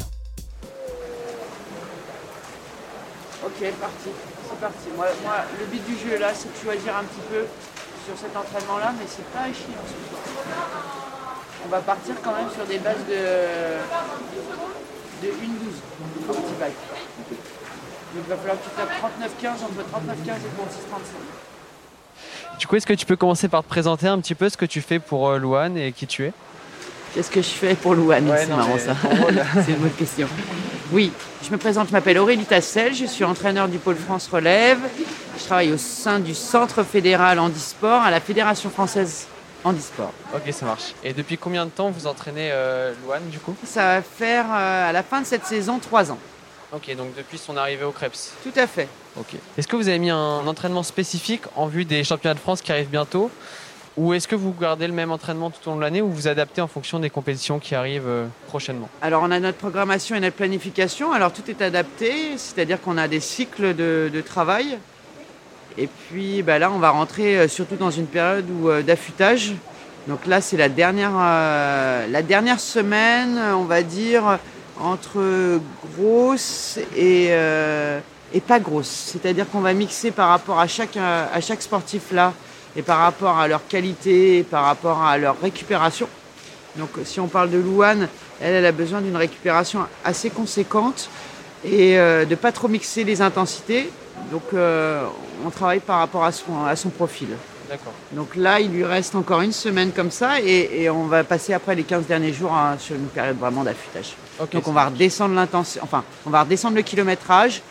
Parti. 3.49 4.09
C'est 4.47 4.59
parti. 4.59 4.89
Moi, 4.95 5.07
moi, 5.23 5.35
le 5.59 5.65
but 5.65 5.83
du 5.85 5.97
jeu 5.97 6.17
là, 6.17 6.33
c'est 6.33 6.51
de 6.51 6.57
choisir 6.57 6.95
un 6.95 7.03
petit 7.03 7.21
peu 7.29 7.45
sur 8.05 8.17
cet 8.17 8.35
entraînement-là, 8.35 8.93
mais 8.97 9.05
c'est 9.07 9.29
pas 9.31 9.45
chiant 9.47 9.83
ce 9.85 9.93
soir. 10.09 10.21
On 11.65 11.69
va 11.69 11.79
partir 11.79 12.15
quand 12.23 12.35
même 12.35 12.49
sur 12.53 12.65
des 12.65 12.79
bases 12.79 13.05
de, 13.07 13.77
de 15.23 15.29
1-12 15.31 15.33
au 16.29 16.33
petit 16.33 16.53
bike. 16.59 16.75
Donc 18.13 18.23
il 18.25 18.29
va 18.29 18.35
falloir 18.37 18.57
que 18.57 18.63
tu 18.63 18.69
tapes 18.75 18.91
39-15 19.41 19.63
entre 19.63 19.81
39-15 19.81 20.29
et 20.29 20.35
36-35. 20.35 20.37
Du 22.59 22.67
coup, 22.67 22.75
est-ce 22.75 22.85
que 22.85 22.93
tu 22.93 23.05
peux 23.05 23.15
commencer 23.15 23.47
par 23.47 23.63
te 23.63 23.69
présenter 23.69 24.07
un 24.07 24.19
petit 24.19 24.35
peu 24.35 24.49
ce 24.49 24.57
que 24.57 24.65
tu 24.65 24.81
fais 24.81 24.99
pour 24.99 25.29
euh, 25.29 25.39
Louane 25.39 25.77
et 25.77 25.91
qui 25.91 26.05
tu 26.05 26.25
es? 26.25 26.33
Qu'est-ce 27.13 27.31
que 27.31 27.41
je 27.41 27.47
fais 27.47 27.75
pour 27.75 27.95
Louane? 27.95 28.31
C'est 28.37 28.47
marrant 28.47 28.77
ça. 28.77 28.95
c'est 29.65 29.71
une 29.71 29.77
bonne 29.77 29.91
question. 29.91 30.27
Oui, 30.93 31.11
je 31.43 31.49
me 31.49 31.57
présente, 31.57 31.87
je 31.87 31.91
m'appelle 31.91 32.19
Aurélie 32.19 32.45
Tassel, 32.45 32.93
je 32.93 33.05
suis 33.05 33.23
entraîneur 33.23 33.67
du 33.67 33.79
Pôle 33.79 33.95
France 33.95 34.29
Relève. 34.31 34.77
Je 35.39 35.43
travaille 35.43 35.71
au 35.71 35.77
sein 35.79 36.19
du 36.19 36.35
Centre 36.35 36.83
fédéral 36.83 37.39
handisport 37.39 38.03
à 38.03 38.11
la 38.11 38.19
Fédération 38.19 38.69
française 38.69 39.25
handisport. 39.63 40.13
Ok, 40.35 40.53
ça 40.53 40.67
marche. 40.67 40.93
Et 41.03 41.13
depuis 41.13 41.39
combien 41.39 41.65
de 41.65 41.71
temps 41.71 41.89
vous 41.89 42.05
entraînez 42.05 42.51
euh, 42.51 42.93
Louane 43.03 43.27
du 43.29 43.39
coup? 43.39 43.55
Ça 43.65 43.95
va 43.95 44.01
faire 44.03 44.45
euh, 44.51 44.89
à 44.89 44.91
la 44.91 45.01
fin 45.01 45.21
de 45.21 45.25
cette 45.25 45.47
saison 45.47 45.79
trois 45.79 46.11
ans. 46.11 46.19
Ok, 46.71 46.95
donc 46.95 47.15
depuis 47.17 47.39
son 47.39 47.57
arrivée 47.57 47.85
au 47.85 47.91
Krebs 47.91 48.31
Tout 48.43 48.53
à 48.55 48.67
fait. 48.67 48.87
Ok. 49.19 49.33
Est-ce 49.57 49.67
que 49.67 49.75
vous 49.75 49.87
avez 49.87 49.99
mis 49.99 50.11
un 50.11 50.45
entraînement 50.45 50.83
spécifique 50.83 51.43
en 51.55 51.65
vue 51.65 51.85
des 51.85 52.03
championnats 52.03 52.35
de 52.35 52.39
France 52.39 52.61
qui 52.61 52.71
arrivent 52.71 52.91
bientôt? 52.91 53.31
Ou 53.95 54.13
est-ce 54.13 54.27
que 54.27 54.35
vous 54.35 54.53
gardez 54.59 54.87
le 54.87 54.93
même 54.93 55.11
entraînement 55.11 55.51
tout 55.51 55.67
au 55.67 55.71
long 55.71 55.77
de 55.77 55.81
l'année 55.81 56.01
ou 56.01 56.09
vous 56.09 56.27
adaptez 56.27 56.61
en 56.61 56.67
fonction 56.67 56.99
des 56.99 57.09
compétitions 57.09 57.59
qui 57.59 57.75
arrivent 57.75 58.07
euh, 58.07 58.25
prochainement? 58.47 58.89
Alors 59.01 59.21
on 59.23 59.29
a 59.29 59.39
notre 59.39 59.57
programmation 59.57 60.15
et 60.15 60.19
notre 60.19 60.35
planification. 60.35 61.11
Alors 61.11 61.31
tout 61.31 61.43
est 61.47 61.61
adapté, 61.61 62.37
c'est-à-dire 62.37 62.81
qu'on 62.81 62.97
a 62.97 63.07
des 63.07 63.19
cycles 63.19 63.75
de, 63.75 64.23
travail. 64.25 64.77
Et 65.77 65.87
puis 65.87 66.41
bah, 66.41 66.57
là 66.59 66.71
on 66.71 66.79
va 66.79 66.89
rentrer 66.89 67.37
euh, 67.37 67.47
surtout 67.47 67.75
dans 67.75 67.91
une 67.91 68.07
période 68.07 68.45
euh, 68.65 68.81
d'affûtage. 68.81 69.53
Donc 70.07 70.25
là 70.25 70.41
c'est 70.41 70.57
la 70.57 70.69
dernière, 70.69 71.11
semaine, 72.59 73.39
on 73.55 73.63
va 73.63 73.83
dire, 73.83 74.39
entre 74.79 75.59
grosse 75.95 76.77
et, 76.97 77.31
pas 78.47 78.59
grosse. 78.59 79.13
C'est-à-dire 79.13 79.49
qu'on 79.49 79.61
va 79.61 79.73
mixer 79.73 80.11
par 80.11 80.29
rapport 80.29 80.59
à 80.59 80.67
chaque 80.67 81.61
sportif 81.61 82.11
là 82.11 82.33
et 82.75 82.81
par 82.81 82.99
rapport 82.99 83.37
à 83.37 83.47
leur 83.47 83.67
qualité, 83.67 84.39
et 84.39 84.43
par 84.43 84.65
rapport 84.65 85.01
à 85.03 85.17
leur 85.17 85.39
récupération. 85.41 86.07
Donc 86.75 86.89
si 87.03 87.19
on 87.19 87.27
parle 87.27 87.51
de 87.51 87.57
Louane, 87.57 88.07
elle, 88.41 88.55
elle 88.55 88.65
a 88.65 88.71
besoin 88.71 89.01
d'une 89.01 89.15
récupération 89.15 89.85
assez 90.03 90.29
conséquente 90.29 91.09
et 91.63 91.99
euh, 91.99 92.25
de 92.25 92.31
ne 92.31 92.35
pas 92.35 92.51
trop 92.51 92.67
mixer 92.67 93.03
les 93.03 93.21
intensités. 93.21 93.91
Donc 94.31 94.43
euh, 94.53 95.05
on 95.45 95.49
travaille 95.49 95.79
par 95.79 95.99
rapport 95.99 96.23
à 96.23 96.31
son, 96.31 96.65
à 96.65 96.75
son 96.75 96.89
profil. 96.89 97.29
D'accord. 97.69 97.93
Donc 98.11 98.35
là, 98.35 98.59
il 98.59 98.71
lui 98.71 98.83
reste 98.83 99.15
encore 99.15 99.41
une 99.41 99.51
semaine 99.51 99.91
comme 99.91 100.11
ça 100.11 100.39
et, 100.41 100.89
on 100.89 101.05
va 101.05 101.23
passer 101.23 101.53
après 101.53 101.75
les 101.75 101.83
15 101.83 102.05
derniers 102.05 102.33
jours 102.33 102.53
hein, 102.53 102.75
sur 102.77 102.95
une 102.95 103.07
période 103.07 103.37
vraiment 103.37 103.63
d'affûtage. 103.63 104.15
Donc 104.51 104.67
on 104.67 104.73
va 104.73 104.85
redescendre 104.85 105.35
l'intensité, 105.35 105.79
enfin 105.81 106.03
on 106.25 106.29
va 106.29 106.43
redescendre 106.43 106.75
le 106.75 106.81
kilométrage, 106.81 107.61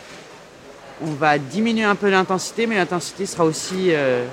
on 1.01 1.11
va 1.11 1.37
diminuer 1.37 1.83
un 1.83 1.95
peu 1.95 2.09
l'intensité, 2.09 2.65
mais 2.65 2.75
l'intensité 2.75 3.25
sera 3.25 3.45
aussi 3.45 3.89
euh. 3.89 4.25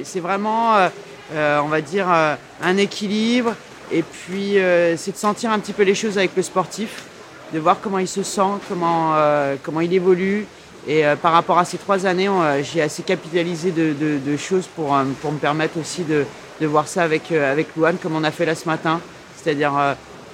C'est 0.00 0.20
vraiment, 0.20 0.76
euh, 0.76 0.88
euh, 1.32 1.60
on 1.60 1.68
va 1.68 1.80
dire, 1.80 2.06
euh, 2.10 2.34
un 2.62 2.76
équilibre. 2.76 3.54
Et 3.92 4.02
puis, 4.02 4.56
c'est 4.96 5.12
de 5.12 5.16
sentir 5.16 5.50
un 5.50 5.58
petit 5.58 5.74
peu 5.74 5.82
les 5.82 5.94
choses 5.94 6.16
avec 6.16 6.30
le 6.34 6.42
sportif, 6.42 7.04
de 7.52 7.58
voir 7.58 7.76
comment 7.82 7.98
il 7.98 8.08
se 8.08 8.22
sent, 8.22 8.40
comment, 8.66 9.14
comment 9.62 9.82
il 9.82 9.92
évolue. 9.92 10.46
Et 10.88 11.04
par 11.20 11.32
rapport 11.32 11.58
à 11.58 11.66
ces 11.66 11.76
trois 11.76 12.06
années, 12.06 12.30
j'ai 12.62 12.80
assez 12.80 13.02
capitalisé 13.02 13.72
de, 13.72 14.36
choses 14.38 14.66
pour, 14.74 14.96
pour 15.20 15.32
me 15.32 15.38
permettre 15.38 15.78
aussi 15.78 16.02
de, 16.02 16.24
de 16.62 16.66
voir 16.66 16.88
ça 16.88 17.02
avec, 17.02 17.30
avec 17.30 17.76
Louane, 17.76 17.98
comme 17.98 18.16
on 18.16 18.24
a 18.24 18.30
fait 18.30 18.46
là 18.46 18.54
ce 18.54 18.66
matin. 18.66 19.02
C'est-à-dire 19.36 19.74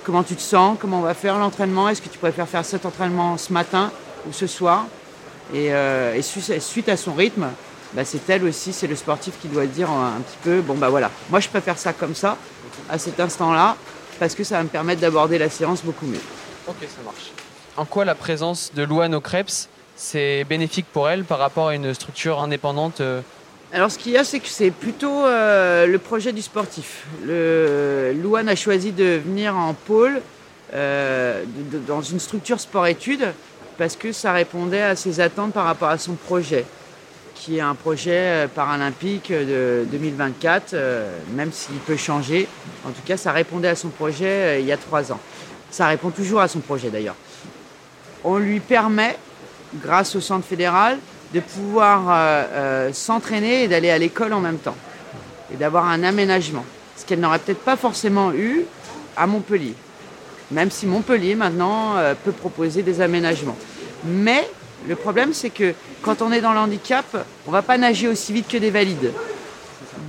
comment 0.04 0.22
tu 0.22 0.36
te 0.36 0.42
sens, 0.42 0.78
comment 0.80 1.00
on 1.00 1.02
va 1.02 1.14
faire 1.14 1.36
l'entraînement, 1.36 1.88
est-ce 1.88 2.00
que 2.00 2.08
tu 2.08 2.18
préfères 2.18 2.48
faire 2.48 2.64
cet 2.64 2.86
entraînement 2.86 3.36
ce 3.36 3.52
matin 3.52 3.90
ou 4.28 4.32
ce 4.32 4.46
soir 4.46 4.86
et, 5.52 5.72
suite 6.22 6.88
à 6.88 6.96
son 6.96 7.14
rythme, 7.14 7.48
bah, 7.94 8.04
c'est 8.04 8.28
elle 8.30 8.44
aussi, 8.44 8.72
c'est 8.72 8.86
le 8.86 8.96
sportif 8.96 9.34
qui 9.40 9.48
doit 9.48 9.66
dire 9.66 9.90
un 9.90 10.20
petit 10.20 10.38
peu, 10.42 10.60
bon 10.60 10.74
bah 10.74 10.88
voilà, 10.88 11.10
moi 11.28 11.40
je 11.40 11.48
préfère 11.48 11.78
ça 11.78 11.92
comme 11.92 12.14
ça, 12.14 12.36
à 12.88 12.98
cet 12.98 13.18
instant-là, 13.18 13.76
parce 14.18 14.34
que 14.34 14.44
ça 14.44 14.58
va 14.58 14.62
me 14.62 14.68
permettre 14.68 15.00
d'aborder 15.00 15.38
la 15.38 15.50
séance 15.50 15.82
beaucoup 15.82 16.06
mieux. 16.06 16.20
Ok, 16.68 16.76
ça 16.82 17.02
marche. 17.04 17.32
En 17.76 17.84
quoi 17.84 18.04
la 18.04 18.14
présence 18.14 18.72
de 18.74 18.82
Louane 18.82 19.14
au 19.14 19.20
Krebs, 19.20 19.68
c'est 19.96 20.44
bénéfique 20.44 20.86
pour 20.92 21.08
elle 21.08 21.24
par 21.24 21.38
rapport 21.38 21.68
à 21.68 21.74
une 21.74 21.92
structure 21.94 22.40
indépendante 22.40 23.00
euh? 23.00 23.20
Alors 23.72 23.90
ce 23.90 23.98
qu'il 23.98 24.12
y 24.12 24.16
a, 24.16 24.24
c'est 24.24 24.40
que 24.40 24.48
c'est 24.48 24.72
plutôt 24.72 25.24
euh, 25.26 25.86
le 25.86 25.98
projet 25.98 26.32
du 26.32 26.42
sportif. 26.42 27.06
Le, 27.24 28.12
Louane 28.20 28.48
a 28.48 28.56
choisi 28.56 28.90
de 28.90 29.20
venir 29.24 29.56
en 29.56 29.74
pôle 29.74 30.20
euh, 30.74 31.44
dans 31.86 32.02
une 32.02 32.18
structure 32.18 32.58
sport-études 32.58 33.32
parce 33.78 33.94
que 33.94 34.10
ça 34.10 34.32
répondait 34.32 34.82
à 34.82 34.96
ses 34.96 35.20
attentes 35.20 35.52
par 35.52 35.64
rapport 35.64 35.88
à 35.88 35.98
son 35.98 36.14
projet 36.14 36.64
qui 37.40 37.56
est 37.56 37.62
un 37.62 37.74
projet 37.74 38.44
euh, 38.44 38.48
paralympique 38.48 39.32
de 39.32 39.86
2024, 39.90 40.74
euh, 40.74 41.10
même 41.34 41.50
s'il 41.52 41.76
peut 41.76 41.96
changer. 41.96 42.46
En 42.86 42.90
tout 42.90 43.00
cas, 43.06 43.16
ça 43.16 43.32
répondait 43.32 43.68
à 43.68 43.74
son 43.74 43.88
projet 43.88 44.26
euh, 44.26 44.58
il 44.60 44.66
y 44.66 44.72
a 44.72 44.76
trois 44.76 45.10
ans. 45.10 45.18
Ça 45.70 45.86
répond 45.86 46.10
toujours 46.10 46.42
à 46.42 46.48
son 46.48 46.60
projet 46.60 46.90
d'ailleurs. 46.90 47.14
On 48.24 48.36
lui 48.36 48.60
permet, 48.60 49.16
grâce 49.76 50.14
au 50.16 50.20
centre 50.20 50.44
fédéral, 50.44 50.98
de 51.32 51.40
pouvoir 51.40 52.92
s'entraîner 52.92 53.62
et 53.62 53.68
d'aller 53.68 53.88
à 53.88 53.96
l'école 53.98 54.32
en 54.32 54.40
même 54.40 54.58
temps. 54.58 54.74
Et 55.54 55.56
d'avoir 55.56 55.88
un 55.88 56.02
aménagement. 56.02 56.64
Ce 56.96 57.06
qu'elle 57.06 57.20
n'aurait 57.20 57.38
peut-être 57.38 57.64
pas 57.64 57.76
forcément 57.76 58.32
eu 58.32 58.64
à 59.16 59.28
Montpellier. 59.28 59.74
Même 60.50 60.72
si 60.72 60.86
Montpellier 60.86 61.36
maintenant 61.36 61.94
peut 62.24 62.32
proposer 62.32 62.82
des 62.82 63.00
aménagements. 63.00 63.56
Mais 64.04 64.50
le 64.88 64.96
problème, 64.96 65.32
c'est 65.32 65.50
que 65.50 65.74
quand 66.02 66.22
on 66.22 66.32
est 66.32 66.40
dans 66.40 66.52
le 66.52 66.58
handicap, 66.58 67.04
on 67.46 67.50
ne 67.50 67.52
va 67.52 67.62
pas 67.62 67.78
nager 67.78 68.08
aussi 68.08 68.32
vite 68.32 68.48
que 68.48 68.56
des 68.56 68.70
valides. 68.70 69.12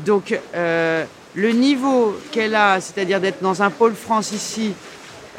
Donc, 0.05 0.37
euh, 0.55 1.03
le 1.35 1.51
niveau 1.51 2.17
qu'elle 2.31 2.55
a, 2.55 2.79
c'est-à-dire 2.81 3.19
d'être 3.19 3.41
dans 3.41 3.61
un 3.61 3.69
pôle 3.69 3.93
France 3.93 4.31
ici, 4.31 4.73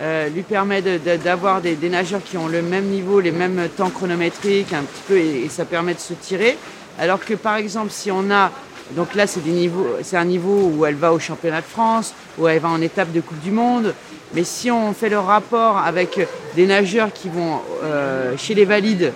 euh, 0.01 0.29
lui 0.29 0.43
permet 0.43 0.83
d'avoir 0.83 1.61
des, 1.61 1.77
nageurs 1.89 2.23
qui 2.25 2.37
ont 2.37 2.49
le 2.49 2.63
même 2.63 2.87
niveau, 2.87 3.21
les 3.21 3.31
mêmes 3.31 3.69
temps 3.77 3.91
chronométriques, 3.91 4.73
un 4.73 4.83
petit 4.83 5.03
peu, 5.07 5.17
et, 5.19 5.49
ça 5.49 5.65
permet 5.65 5.95
de 5.95 6.01
se 6.01 6.15
tirer. 6.15 6.57
Alors 6.99 7.21
que 7.25 7.35
par 7.35 7.57
exemple, 7.57 7.91
si 7.91 8.11
on 8.11 8.31
a, 8.31 8.51
donc 8.93 9.15
là 9.15 9.27
c'est 9.27 10.17
un 10.17 10.25
niveau 10.25 10.73
où 10.75 10.87
elle 10.87 10.95
va 10.95 11.13
au 11.13 11.19
championnat 11.19 11.61
de 11.61 11.67
France, 11.67 12.15
où 12.39 12.49
elle 12.49 12.59
va 12.59 12.69
en 12.69 12.81
étape 12.81 13.13
de 13.13 13.21
Coupe 13.21 13.41
du 13.41 13.51
Monde. 13.51 13.95
Mais 14.35 14.45
si 14.45 14.71
on 14.71 14.95
fait 14.95 15.09
le 15.09 15.19
rapport 15.19 15.79
avec 15.79 16.27
des 16.57 16.67
nageurs 16.67 17.13
qui 17.13 17.29
vont 17.29 17.61
euh, 17.85 18.35
chez 18.37 18.55
les 18.55 18.65
valides, 18.65 19.13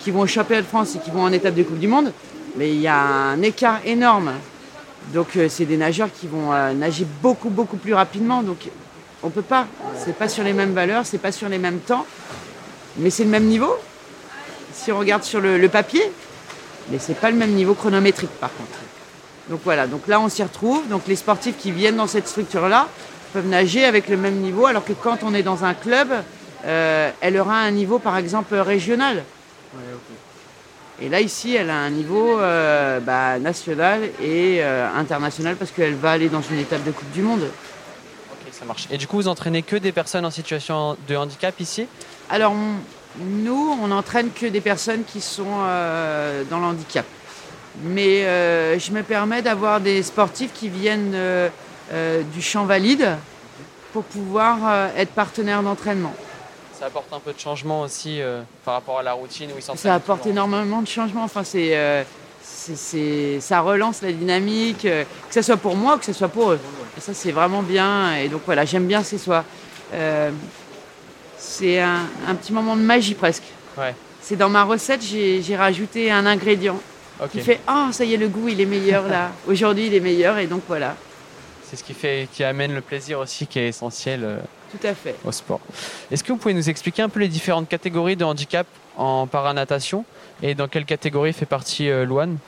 qui 0.00 0.10
vont 0.10 0.20
au 0.20 0.26
championnat 0.26 0.62
de 0.62 0.66
France 0.66 0.94
et 0.94 0.98
qui 0.98 1.10
vont 1.10 1.22
en 1.22 1.32
étape 1.32 1.54
de 1.54 1.62
Coupe 1.62 1.78
du 1.78 1.88
Monde, 1.88 2.12
mais 2.56 2.70
il 2.70 2.80
y 2.80 2.88
a 2.88 2.98
un 2.98 3.40
écart 3.42 3.80
énorme. 3.84 4.32
Donc 5.14 5.36
euh, 5.36 5.48
c'est 5.48 5.64
des 5.64 5.76
nageurs 5.76 6.10
qui 6.12 6.26
vont 6.26 6.50
nager 6.74 7.06
beaucoup 7.22 7.48
beaucoup 7.48 7.76
plus 7.76 7.94
rapidement. 7.94 8.42
Donc 8.42 8.68
on 9.22 9.30
peut 9.30 9.42
pas. 9.42 9.66
C'est 10.04 10.16
pas 10.16 10.28
sur 10.28 10.44
les 10.44 10.52
mêmes 10.52 10.72
valeurs, 10.72 11.06
c'est 11.06 11.18
pas 11.18 11.32
sur 11.32 11.48
les 11.48 11.58
mêmes 11.58 11.78
temps, 11.78 12.06
mais 12.98 13.10
c'est 13.10 13.24
le 13.24 13.30
même 13.30 13.44
niveau. 13.44 13.74
Si 14.72 14.92
on 14.92 14.98
regarde 14.98 15.22
sur 15.22 15.40
le, 15.40 15.68
papier, 15.68 16.02
mais 16.90 16.98
c'est 16.98 17.18
pas 17.18 17.30
le 17.30 17.36
même 17.36 17.52
niveau 17.52 17.74
chronométrique 17.74 18.30
par 18.38 18.50
contre. 18.54 18.78
Donc 19.48 19.60
voilà, 19.64 19.86
donc 19.86 20.06
là 20.06 20.20
on 20.20 20.28
s'y 20.28 20.42
retrouve. 20.42 20.86
Donc 20.88 21.02
les 21.08 21.16
sportifs 21.16 21.56
qui 21.56 21.72
viennent 21.72 21.96
dans 21.96 22.06
cette 22.06 22.28
structure-là 22.28 22.88
peuvent 23.32 23.48
nager 23.48 23.84
avec 23.84 24.08
le 24.08 24.16
même 24.16 24.36
niveau, 24.36 24.66
alors 24.66 24.84
que 24.84 24.92
quand 24.92 25.22
on 25.22 25.34
est 25.34 25.42
dans 25.42 25.64
un 25.64 25.74
club, 25.74 26.08
euh, 26.66 27.10
elle 27.20 27.38
aura 27.38 27.58
un 27.60 27.70
niveau 27.70 27.98
par 27.98 28.16
exemple 28.16 28.54
régional. 28.56 29.24
Et 31.00 31.08
là 31.10 31.20
ici, 31.20 31.54
elle 31.54 31.68
a 31.68 31.76
un 31.76 31.90
niveau 31.90 32.40
euh, 32.40 33.00
bah, 33.00 33.38
national 33.38 34.02
et 34.22 34.58
euh, 34.62 34.88
international 34.96 35.56
parce 35.56 35.70
qu'elle 35.70 35.94
va 35.94 36.12
aller 36.12 36.30
dans 36.30 36.40
une 36.40 36.58
étape 36.58 36.82
de 36.84 36.90
Coupe 36.90 37.10
du 37.12 37.22
Monde 37.22 37.46
ça 38.52 38.64
marche. 38.64 38.88
Et 38.90 38.96
du 38.96 39.06
coup, 39.06 39.16
vous 39.16 39.28
entraînez 39.28 39.62
que 39.62 39.76
des 39.76 39.92
personnes 39.92 40.24
en 40.24 40.30
situation 40.30 40.96
de 41.06 41.14
handicap 41.14 41.60
ici? 41.60 41.86
Alors, 42.30 42.54
nous, 43.18 43.78
on 43.82 43.88
n'entraîne 43.88 44.30
que 44.30 44.46
des 44.46 44.62
personnes 44.62 45.04
qui 45.04 45.20
sont 45.20 45.44
dans 45.44 46.58
le 46.58 46.64
handicap. 46.64 47.04
Mais 47.82 48.22
je 48.78 48.92
me 48.92 49.02
permets 49.02 49.42
d'avoir 49.42 49.82
des 49.82 50.02
sportifs 50.02 50.54
qui 50.54 50.70
viennent 50.70 51.14
du 51.92 52.42
champ 52.42 52.64
valide 52.64 53.16
pour 53.92 54.02
pouvoir 54.04 54.90
être 54.96 55.12
partenaires 55.12 55.62
d'entraînement. 55.62 56.14
Ça 56.78 56.86
apporte 56.86 57.12
un 57.12 57.20
peu 57.20 57.32
de 57.32 57.38
changement 57.38 57.82
aussi 57.82 58.20
par 58.64 58.74
rapport 58.74 58.98
à 58.98 59.02
la 59.02 59.12
routine 59.12 59.50
où 59.52 59.58
ils 59.58 59.78
Ça 59.78 59.94
apporte 59.94 60.26
énormément 60.26 60.82
de 60.82 60.88
changement. 60.88 61.24
Enfin, 61.24 61.44
c'est 61.44 62.04
ça 63.40 63.60
relance 63.60 64.02
la 64.02 64.12
dynamique, 64.12 64.84
euh, 64.84 65.04
que 65.28 65.34
ce 65.34 65.42
soit 65.42 65.56
pour 65.56 65.76
moi 65.76 65.96
ou 65.96 65.98
que 65.98 66.04
ce 66.04 66.12
soit 66.12 66.28
pour 66.28 66.52
eux. 66.52 66.60
Et 66.96 67.00
ça, 67.00 67.14
c'est 67.14 67.32
vraiment 67.32 67.62
bien. 67.62 68.16
Et 68.16 68.28
donc 68.28 68.42
voilà, 68.46 68.64
j'aime 68.64 68.86
bien 68.86 69.02
ces 69.02 69.18
soirs. 69.18 69.44
Euh, 69.94 70.30
c'est 71.38 71.80
un, 71.80 72.34
petit 72.40 72.52
moment 72.52 72.76
de 72.76 72.82
magie 72.82 73.14
presque. 73.14 73.44
C'est 74.20 74.36
dans 74.36 74.48
ma 74.48 74.64
recette, 74.64 75.02
j'ai 75.02 75.56
rajouté 75.56 76.10
un 76.10 76.26
ingrédient 76.26 76.80
qui 77.30 77.40
fait 77.40 77.60
Ah, 77.66 77.90
ça 77.92 78.04
y 78.04 78.14
est, 78.14 78.16
le 78.16 78.28
goût, 78.28 78.48
il 78.48 78.60
est 78.60 78.66
meilleur 78.66 79.06
là. 79.06 79.30
Aujourd'hui, 79.46 79.86
il 79.86 79.94
est 79.94 80.00
meilleur. 80.00 80.38
Et 80.38 80.46
donc 80.46 80.62
voilà. 80.66 80.96
C'est 81.68 81.76
ce 81.76 81.84
qui, 81.84 81.94
fait, 81.94 82.28
qui 82.32 82.44
amène 82.44 82.74
le 82.74 82.80
plaisir 82.80 83.18
aussi 83.18 83.46
qui 83.46 83.58
est 83.58 83.68
essentiel 83.68 84.20
euh, 84.22 84.38
Tout 84.70 84.86
à 84.86 84.94
fait. 84.94 85.16
au 85.24 85.32
sport. 85.32 85.60
Est-ce 86.10 86.22
que 86.22 86.32
vous 86.32 86.38
pouvez 86.38 86.54
nous 86.54 86.70
expliquer 86.70 87.02
un 87.02 87.08
peu 87.08 87.20
les 87.20 87.28
différentes 87.28 87.68
catégories 87.68 88.16
de 88.16 88.24
handicap 88.24 88.66
en 88.96 89.26
paranatation 89.26 90.04
et 90.42 90.54
dans 90.54 90.68
quelle 90.68 90.84
catégorie 90.84 91.32
fait 91.32 91.46
partie 91.46 91.90
Louane? 92.04 92.38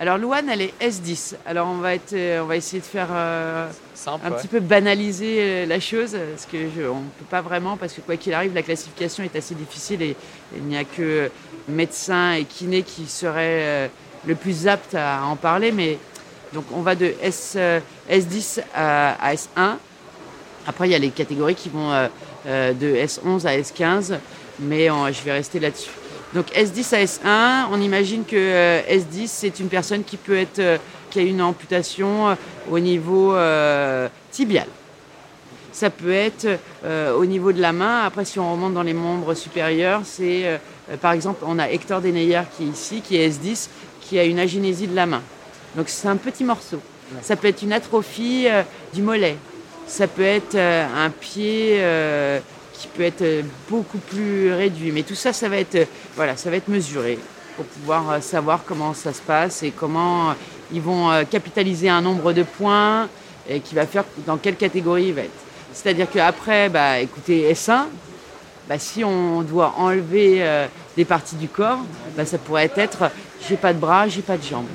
Alors 0.00 0.18
Louane, 0.18 0.48
elle 0.48 0.62
est 0.62 0.74
S10. 0.80 1.36
Alors 1.46 1.68
on 1.68 1.76
va, 1.76 1.94
être, 1.94 2.14
euh, 2.14 2.42
on 2.42 2.46
va 2.46 2.56
essayer 2.56 2.80
de 2.80 2.86
faire 2.86 3.08
euh, 3.12 3.68
un 4.06 4.30
petit 4.32 4.48
peu 4.48 4.58
banaliser 4.58 5.36
euh, 5.38 5.66
la 5.66 5.78
chose, 5.78 6.16
parce 6.30 6.46
que 6.46 6.56
on 6.88 7.00
ne 7.00 7.08
peut 7.18 7.24
pas 7.30 7.40
vraiment, 7.40 7.76
parce 7.76 7.92
que 7.92 8.00
quoi 8.00 8.16
qu'il 8.16 8.34
arrive, 8.34 8.54
la 8.54 8.62
classification 8.62 9.22
est 9.22 9.36
assez 9.36 9.54
difficile 9.54 10.02
et, 10.02 10.16
il 10.56 10.64
n'y 10.64 10.76
a 10.76 10.82
que 10.82 11.30
médecins 11.68 12.32
et 12.32 12.44
kinés 12.44 12.82
qui 12.82 13.06
seraient 13.06 13.90
le 14.26 14.34
plus 14.34 14.68
aptes 14.68 14.94
à 14.94 15.24
en 15.24 15.36
parler. 15.36 15.72
Mais 15.72 15.98
donc 16.54 16.64
on 16.72 16.80
va 16.80 16.94
de 16.94 17.12
S, 17.20 17.56
S10 18.10 18.60
à, 18.74 19.34
S1. 19.34 19.76
Après, 20.66 20.88
il 20.88 20.92
y 20.92 20.94
a 20.94 20.98
les 20.98 21.10
catégories 21.10 21.54
qui 21.54 21.68
vont 21.68 21.90
de 22.46 22.96
S11 22.96 23.46
à 23.46 23.58
S15, 23.58 24.18
mais 24.60 24.86
je 24.86 25.22
vais 25.24 25.32
rester 25.32 25.60
là-dessus. 25.60 25.90
Donc 26.34 26.46
S10 26.48 26.94
à 26.94 27.04
S1, 27.04 27.66
on 27.70 27.80
imagine 27.80 28.24
que 28.24 28.34
euh, 28.34 28.80
S10 28.90 29.28
c'est 29.28 29.60
une 29.60 29.68
personne 29.68 30.02
qui 30.02 30.16
peut 30.16 30.36
être 30.36 30.58
euh, 30.58 30.78
qui 31.08 31.20
a 31.20 31.22
une 31.22 31.40
amputation 31.40 32.28
euh, 32.28 32.34
au 32.68 32.80
niveau 32.80 33.36
tibial. 34.32 34.66
Ça 35.72 35.90
peut 35.90 36.12
être 36.12 36.46
au 37.18 37.24
niveau 37.24 37.52
de 37.52 37.60
la 37.60 37.72
main. 37.72 38.02
Après, 38.04 38.24
si 38.24 38.38
on 38.38 38.52
remonte 38.52 38.74
dans 38.74 38.82
les 38.82 38.94
membres 38.94 39.34
supérieurs, 39.34 40.02
c'est 40.04 40.60
par 41.00 41.12
exemple, 41.12 41.44
on 41.44 41.58
a 41.58 41.68
Hector 41.68 42.00
Deneyer 42.00 42.42
qui 42.56 42.62
est 42.62 42.68
ici, 42.68 43.00
qui 43.00 43.16
est 43.16 43.28
S10, 43.28 43.68
qui 44.00 44.18
a 44.20 44.24
une 44.24 44.38
agénésie 44.38 44.86
de 44.86 44.94
la 44.94 45.06
main. 45.06 45.22
Donc 45.76 45.88
c'est 45.88 46.08
un 46.08 46.16
petit 46.16 46.44
morceau. 46.44 46.80
Ça 47.22 47.36
peut 47.36 47.48
être 47.48 47.62
une 47.62 47.72
atrophie 47.72 48.46
du 48.92 49.02
mollet. 49.02 49.36
Ça 49.86 50.06
peut 50.06 50.22
être 50.22 50.56
un 50.56 51.10
pied 51.10 51.80
qui 52.74 52.88
peut 52.88 53.02
être 53.02 53.22
euh, 53.22 53.42
beaucoup 53.70 53.98
plus 53.98 54.52
réduit. 54.52 54.92
Mais 54.92 55.02
tout 55.02 55.14
ça, 55.14 55.32
ça 55.32 55.48
va 55.48 55.56
être, 55.56 55.76
euh, 55.76 55.84
voilà, 56.16 56.36
ça 56.36 56.50
va 56.50 56.56
être 56.56 56.68
mesuré 56.68 57.18
pour 57.56 57.64
pouvoir 57.64 58.10
euh, 58.10 58.20
savoir 58.20 58.60
comment 58.66 58.94
ça 58.94 59.12
se 59.12 59.22
passe 59.22 59.62
et 59.62 59.70
comment 59.70 60.34
ils 60.72 60.80
vont 60.80 61.24
capitaliser 61.30 61.88
un 61.88 62.00
nombre 62.00 62.32
de 62.32 62.42
points 62.42 63.08
et 63.48 63.60
qui 63.60 63.74
va 63.74 63.86
faire 63.86 64.04
dans 64.26 64.38
quelle 64.38 64.56
catégorie 64.56 65.06
il 65.08 65.14
va 65.14 65.20
être. 65.22 65.30
C'est-à-dire 65.72 66.08
qu'après, 66.10 66.68
bah, 66.68 66.98
écoutez, 66.98 67.52
S1, 67.52 67.84
bah, 68.66 68.78
si 68.78 69.04
on 69.04 69.42
doit 69.42 69.74
enlever 69.76 70.42
des 70.96 71.04
parties 71.04 71.36
du 71.36 71.48
corps, 71.48 71.80
bah, 72.16 72.24
ça 72.24 72.38
pourrait 72.38 72.72
être 72.76 73.10
j'ai 73.46 73.56
pas 73.56 73.74
de 73.74 73.78
bras, 73.78 74.08
j'ai 74.08 74.22
pas 74.22 74.38
de 74.38 74.42
jambes. 74.42 74.66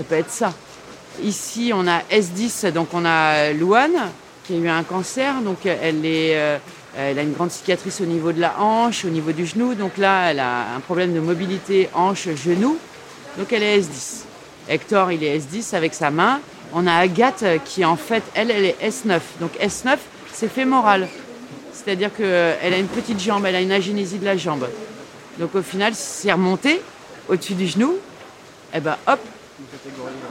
Ça 0.00 0.04
peut 0.04 0.14
être 0.14 0.30
ça. 0.30 0.54
Ici, 1.22 1.72
on 1.74 1.86
a 1.86 2.00
S10, 2.10 2.72
donc 2.72 2.88
on 2.94 3.04
a 3.04 3.52
Louane 3.52 4.08
qui 4.44 4.54
a 4.54 4.56
eu 4.56 4.66
un 4.66 4.82
cancer, 4.82 5.42
donc 5.42 5.66
elle 5.66 6.06
est 6.06 6.58
elle 6.96 7.18
a 7.18 7.22
une 7.22 7.34
grande 7.34 7.50
cicatrice 7.50 8.00
au 8.00 8.06
niveau 8.06 8.32
de 8.32 8.40
la 8.40 8.58
hanche, 8.58 9.04
au 9.04 9.10
niveau 9.10 9.32
du 9.32 9.44
genou. 9.44 9.74
Donc 9.74 9.98
là, 9.98 10.30
elle 10.30 10.38
a 10.38 10.74
un 10.74 10.80
problème 10.80 11.12
de 11.12 11.20
mobilité 11.20 11.90
hanche-genou. 11.92 12.78
Donc 13.36 13.52
elle 13.52 13.62
est 13.62 13.80
S10. 13.80 14.22
Hector, 14.70 15.12
il 15.12 15.22
est 15.22 15.38
S10 15.38 15.76
avec 15.76 15.92
sa 15.92 16.10
main. 16.10 16.40
On 16.72 16.86
a 16.86 16.94
Agathe 16.94 17.44
qui, 17.66 17.84
en 17.84 17.96
fait, 17.96 18.22
elle, 18.34 18.50
elle 18.50 18.64
est 18.64 18.76
S9. 18.82 19.20
Donc 19.38 19.50
S9, 19.62 19.98
c'est 20.32 20.50
fémoral. 20.50 21.08
C'est-à-dire 21.74 22.08
qu'elle 22.16 22.72
a 22.72 22.78
une 22.78 22.88
petite 22.88 23.20
jambe, 23.20 23.44
elle 23.44 23.56
a 23.56 23.60
une 23.60 23.72
agénésie 23.72 24.16
de 24.16 24.24
la 24.24 24.38
jambe. 24.38 24.66
Donc 25.38 25.54
au 25.54 25.62
final, 25.62 25.92
c'est 25.94 26.32
remonté 26.32 26.80
au-dessus 27.28 27.52
du 27.52 27.66
genou. 27.66 27.96
Eh 28.74 28.80
ben 28.80 28.96
hop, 29.06 29.20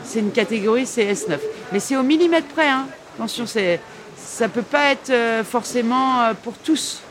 c'est 0.03 0.19
une 0.19 0.31
catégorie, 0.31 0.85
c'est 0.85 1.11
S9. 1.11 1.37
Mais 1.71 1.79
c'est 1.79 1.95
au 1.95 2.03
millimètre 2.03 2.47
près. 2.47 2.67
Hein. 2.67 2.87
Attention, 3.15 3.45
ça 3.45 3.59
ne 3.61 4.47
peut 4.47 4.61
pas 4.61 4.91
être 4.91 5.09
euh, 5.09 5.43
forcément 5.43 6.21
euh, 6.21 6.33
pour 6.33 6.53
tous. 6.57 7.01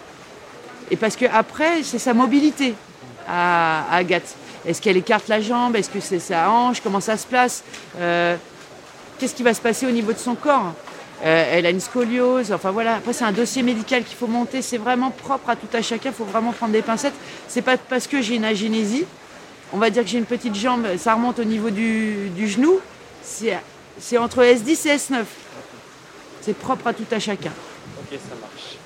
Et 0.91 0.97
parce 0.97 1.17
qu'après, 1.17 1.83
c'est 1.83 1.99
sa 1.99 2.15
mobilité 2.15 2.75
à, 3.29 3.85
Agathe. 3.93 4.37
Est-ce 4.67 4.81
qu'elle 4.81 4.97
écarte 4.97 5.29
la 5.29 5.41
jambe? 5.41 5.77
Est-ce 5.77 5.91
que 5.91 6.01
c'est 6.01 6.19
sa 6.19 6.51
hanche? 6.51 6.81
Comment 6.81 7.01
ça 7.01 7.17
se 7.17 7.27
place? 7.27 7.63
Euh, 7.99 8.37
Qu'est-ce 9.19 9.35
qui 9.35 9.43
va 9.43 9.53
se 9.53 9.61
passer 9.61 9.87
au 9.87 9.91
niveau 9.91 10.13
de 10.13 10.19
son 10.19 10.35
corps? 10.35 10.73
Elle 11.21 11.67
a 11.67 11.71
une 11.71 11.81
scoliose. 11.81 12.53
Enfin 12.53 12.71
voilà. 12.71 12.95
Après, 12.97 13.13
c'est 13.13 13.25
un 13.25 13.33
dossier 13.33 13.65
médical 13.65 14.05
qu'il 14.05 14.17
faut 14.17 14.29
monter. 14.29 14.63
C'est 14.63 14.79
vraiment 14.79 15.11
propre 15.11 15.51
à 15.51 15.57
tout 15.57 15.67
à 15.73 15.83
chacun. 15.83 16.11
Il 16.11 16.15
faut 16.15 16.25
vraiment 16.25 16.53
prendre 16.53 16.73
des 16.73 16.83
pincettes. 16.83 17.15
C'est 17.49 17.63
pas 17.63 17.77
parce 17.77 18.07
que 18.07 18.23
j'ai 18.23 18.37
une 18.37 18.45
agénésie. 18.45 19.05
On 19.73 19.79
va 19.79 19.91
dire 19.91 20.03
que 20.03 20.09
j'ai 20.09 20.19
une 20.19 20.25
petite 20.25 20.55
jambe. 20.55 20.87
Ça 20.97 21.15
remonte 21.15 21.39
au 21.39 21.45
niveau 21.45 21.71
du, 21.71 22.31
du 22.31 22.49
genou. 22.49 22.81
C'est 23.23 24.19
entre 24.19 24.43
S10 24.43 24.89
et 24.89 24.97
S9. 24.97 25.25
C'est 26.41 26.57
propre 26.57 26.87
à 26.87 26.95
tout 26.95 27.05
à 27.11 27.19
chacun. 27.19 27.53
Ok, 28.01 28.19
ça 28.19 28.35
marche. 28.41 28.79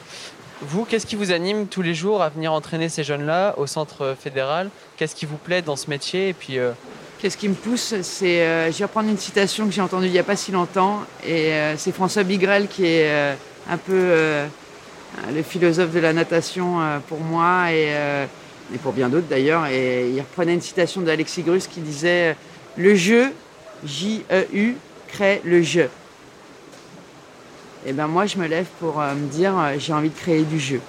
Vous, 0.64 0.84
qu'est-ce 0.84 1.06
qui 1.06 1.16
vous 1.16 1.32
anime 1.32 1.66
tous 1.66 1.82
les 1.82 1.94
jours 1.94 2.22
à 2.22 2.28
venir 2.28 2.52
entraîner 2.52 2.88
ces 2.88 3.02
jeunes-là 3.04 3.54
au 3.56 3.66
centre 3.66 4.16
fédéral? 4.18 4.70
Qu'est-ce 4.96 5.14
qui 5.14 5.26
vous 5.26 5.36
plaît 5.36 5.62
dans 5.62 5.76
ce 5.76 5.90
métier? 5.90 6.28
Et 6.28 6.32
puis, 6.32 6.58
euh, 6.58 6.72
Qu'est-ce 7.18 7.36
qui 7.36 7.48
me 7.48 7.54
pousse 7.54 7.94
C'est, 8.02 8.42
euh, 8.42 8.70
je 8.72 8.78
vais 8.78 8.84
reprendre 8.84 9.08
une 9.08 9.18
citation 9.18 9.66
que 9.66 9.72
j'ai 9.72 9.80
entendue 9.80 10.06
il 10.06 10.12
n'y 10.12 10.18
a 10.18 10.24
pas 10.24 10.36
si 10.36 10.50
longtemps, 10.50 11.00
et 11.24 11.52
euh, 11.52 11.76
c'est 11.76 11.92
François 11.92 12.24
Bigrel 12.24 12.66
qui 12.66 12.86
est 12.86 13.36
un 13.70 13.76
peu 13.76 14.46
le 15.32 15.42
philosophe 15.42 15.92
de 15.92 16.00
la 16.00 16.12
natation 16.12 16.78
pour 17.08 17.20
moi 17.20 17.70
et, 17.70 17.92
et 18.74 18.78
pour 18.78 18.92
bien 18.92 19.08
d'autres 19.08 19.28
d'ailleurs. 19.28 19.66
Et 19.66 20.10
il 20.10 20.20
reprenait 20.20 20.54
une 20.54 20.60
citation 20.60 21.00
d'Alexis 21.00 21.42
Grus 21.42 21.66
qui 21.66 21.80
disait 21.80 22.36
Le 22.76 22.94
jeu, 22.94 23.32
J-E-U, 23.84 24.76
crée 25.08 25.40
le 25.44 25.62
jeu 25.62 25.88
et 27.84 27.90
eh 27.90 27.92
ben 27.92 28.06
moi 28.06 28.26
je 28.26 28.38
me 28.38 28.46
lève 28.46 28.66
pour 28.78 29.00
euh, 29.00 29.12
me 29.14 29.26
dire 29.26 29.58
euh, 29.58 29.74
j'ai 29.76 29.92
envie 29.92 30.08
de 30.08 30.14
créer 30.14 30.42
du 30.42 30.60
jeu. 30.60 30.80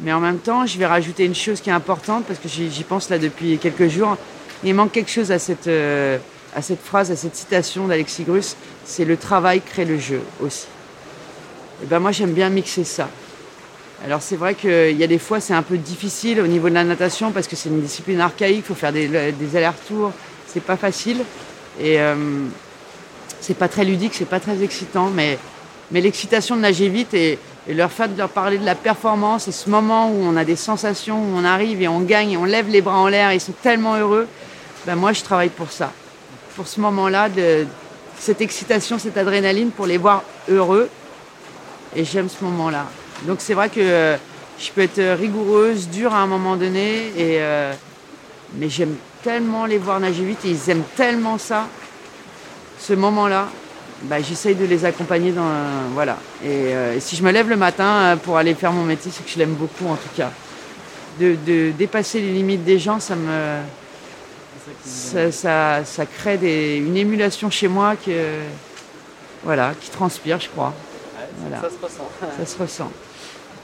Mais 0.00 0.12
en 0.12 0.18
même 0.18 0.38
temps, 0.38 0.66
je 0.66 0.76
vais 0.76 0.86
rajouter 0.86 1.24
une 1.24 1.36
chose 1.36 1.60
qui 1.60 1.70
est 1.70 1.72
importante 1.72 2.24
parce 2.24 2.40
que 2.40 2.48
j'y 2.48 2.84
pense 2.84 3.10
là 3.10 3.18
depuis 3.18 3.58
quelques 3.58 3.86
jours. 3.86 4.16
Il 4.64 4.74
manque 4.74 4.90
quelque 4.92 5.10
chose 5.10 5.30
à 5.30 5.38
cette, 5.38 5.68
euh, 5.68 6.18
à 6.56 6.62
cette 6.62 6.82
phrase, 6.82 7.12
à 7.12 7.16
cette 7.16 7.36
citation 7.36 7.86
d'Alexis 7.86 8.24
Grus, 8.24 8.56
c'est 8.84 9.04
le 9.04 9.16
travail 9.16 9.60
crée 9.60 9.84
le 9.84 9.98
jeu 9.98 10.20
aussi. 10.40 10.66
Et 11.82 11.86
ben 11.86 12.00
moi 12.00 12.10
j'aime 12.10 12.32
bien 12.32 12.50
mixer 12.50 12.82
ça. 12.82 13.08
Alors 14.02 14.22
c'est 14.22 14.36
vrai 14.36 14.54
qu'il 14.54 14.96
y 14.96 15.04
a 15.04 15.06
des 15.06 15.18
fois 15.18 15.40
c'est 15.40 15.52
un 15.52 15.62
peu 15.62 15.76
difficile 15.76 16.40
au 16.40 16.46
niveau 16.46 16.70
de 16.70 16.74
la 16.74 16.84
natation 16.84 17.32
parce 17.32 17.46
que 17.46 17.54
c'est 17.54 17.68
une 17.68 17.82
discipline 17.82 18.20
archaïque, 18.20 18.58
il 18.58 18.62
faut 18.62 18.74
faire 18.74 18.92
des, 18.92 19.06
allers-retours, 19.54 20.12
c'est 20.46 20.62
pas 20.62 20.76
facile 20.76 21.18
et 21.78 22.00
euh, 22.00 22.14
c'est 23.40 23.56
pas 23.56 23.68
très 23.68 23.84
ludique, 23.84 24.14
c'est 24.14 24.28
pas 24.28 24.40
très 24.40 24.62
excitant, 24.62 25.10
mais, 25.10 25.38
mais 25.90 26.00
l'excitation 26.00 26.56
de 26.56 26.62
nager 26.62 26.88
vite 26.88 27.12
et, 27.14 27.38
leur 27.68 27.92
fait 27.92 28.08
de 28.08 28.18
leur 28.18 28.30
parler 28.30 28.56
de 28.56 28.64
la 28.64 28.74
performance 28.74 29.46
et 29.46 29.52
ce 29.52 29.68
moment 29.68 30.10
où 30.10 30.24
on 30.24 30.34
a 30.36 30.44
des 30.44 30.56
sensations, 30.56 31.22
où 31.22 31.36
on 31.36 31.44
arrive 31.44 31.82
et 31.82 31.88
on 31.88 32.00
gagne 32.00 32.32
et 32.32 32.36
on 32.36 32.46
lève 32.46 32.68
les 32.68 32.80
bras 32.80 32.96
en 32.96 33.06
l'air, 33.06 33.32
ils 33.32 33.40
sont 33.40 33.52
tellement 33.62 33.96
heureux. 33.96 34.26
Ben 34.86 34.96
moi 34.96 35.12
je 35.12 35.22
travaille 35.22 35.50
pour 35.50 35.70
ça, 35.70 35.92
pour 36.56 36.66
ce 36.66 36.80
moment-là 36.80 37.28
de 37.28 37.66
cette 38.18 38.40
excitation, 38.40 38.98
cette 38.98 39.18
adrénaline, 39.18 39.70
pour 39.70 39.86
les 39.86 39.98
voir 39.98 40.24
heureux 40.48 40.88
et 41.94 42.04
j'aime 42.04 42.30
ce 42.30 42.42
moment-là. 42.44 42.86
Donc 43.26 43.38
c'est 43.40 43.54
vrai 43.54 43.68
que 43.68 43.80
euh, 43.80 44.16
je 44.58 44.70
peux 44.70 44.82
être 44.82 45.00
rigoureuse, 45.18 45.88
dure 45.88 46.14
à 46.14 46.18
un 46.18 46.26
moment 46.26 46.56
donné, 46.56 47.08
et, 47.16 47.40
euh, 47.40 47.72
mais 48.54 48.68
j'aime 48.68 48.94
tellement 49.22 49.66
les 49.66 49.78
voir 49.78 50.00
nager 50.00 50.24
vite 50.24 50.44
et 50.44 50.50
ils 50.50 50.70
aiment 50.70 50.84
tellement 50.96 51.38
ça, 51.38 51.66
ce 52.78 52.92
moment-là. 52.94 53.48
Bah, 54.04 54.22
j'essaye 54.22 54.54
de 54.54 54.64
les 54.64 54.86
accompagner 54.86 55.30
dans 55.30 55.44
voilà 55.92 56.16
et, 56.42 56.72
euh, 56.72 56.96
et, 56.96 57.00
si 57.00 57.16
je 57.16 57.22
me 57.22 57.30
lève 57.30 57.50
le 57.50 57.56
matin 57.56 58.18
pour 58.22 58.38
aller 58.38 58.54
faire 58.54 58.72
mon 58.72 58.82
métier 58.82 59.12
c'est 59.14 59.22
que 59.22 59.30
je 59.30 59.36
l'aime 59.38 59.52
beaucoup 59.52 59.86
en 59.88 59.96
tout 59.96 60.08
cas 60.16 60.30
de, 61.20 61.36
de, 61.46 61.70
dépasser 61.72 62.18
les 62.18 62.32
limites 62.32 62.64
des 62.64 62.78
gens 62.78 62.98
ça 62.98 63.14
me 63.14 63.58
ça, 64.82 65.30
ça, 65.30 65.84
ça 65.84 66.06
crée 66.06 66.38
des, 66.38 66.78
une 66.78 66.96
émulation 66.96 67.50
chez 67.50 67.68
moi 67.68 67.94
que 67.94 68.38
voilà 69.44 69.74
qui 69.78 69.90
transpire 69.90 70.40
je 70.40 70.48
crois 70.48 70.72
voilà. 71.42 71.60
Ça 71.60 71.68
se 71.68 71.84
ressent. 71.84 72.10
ça 72.38 72.46
se 72.46 72.58
ressent 72.58 72.92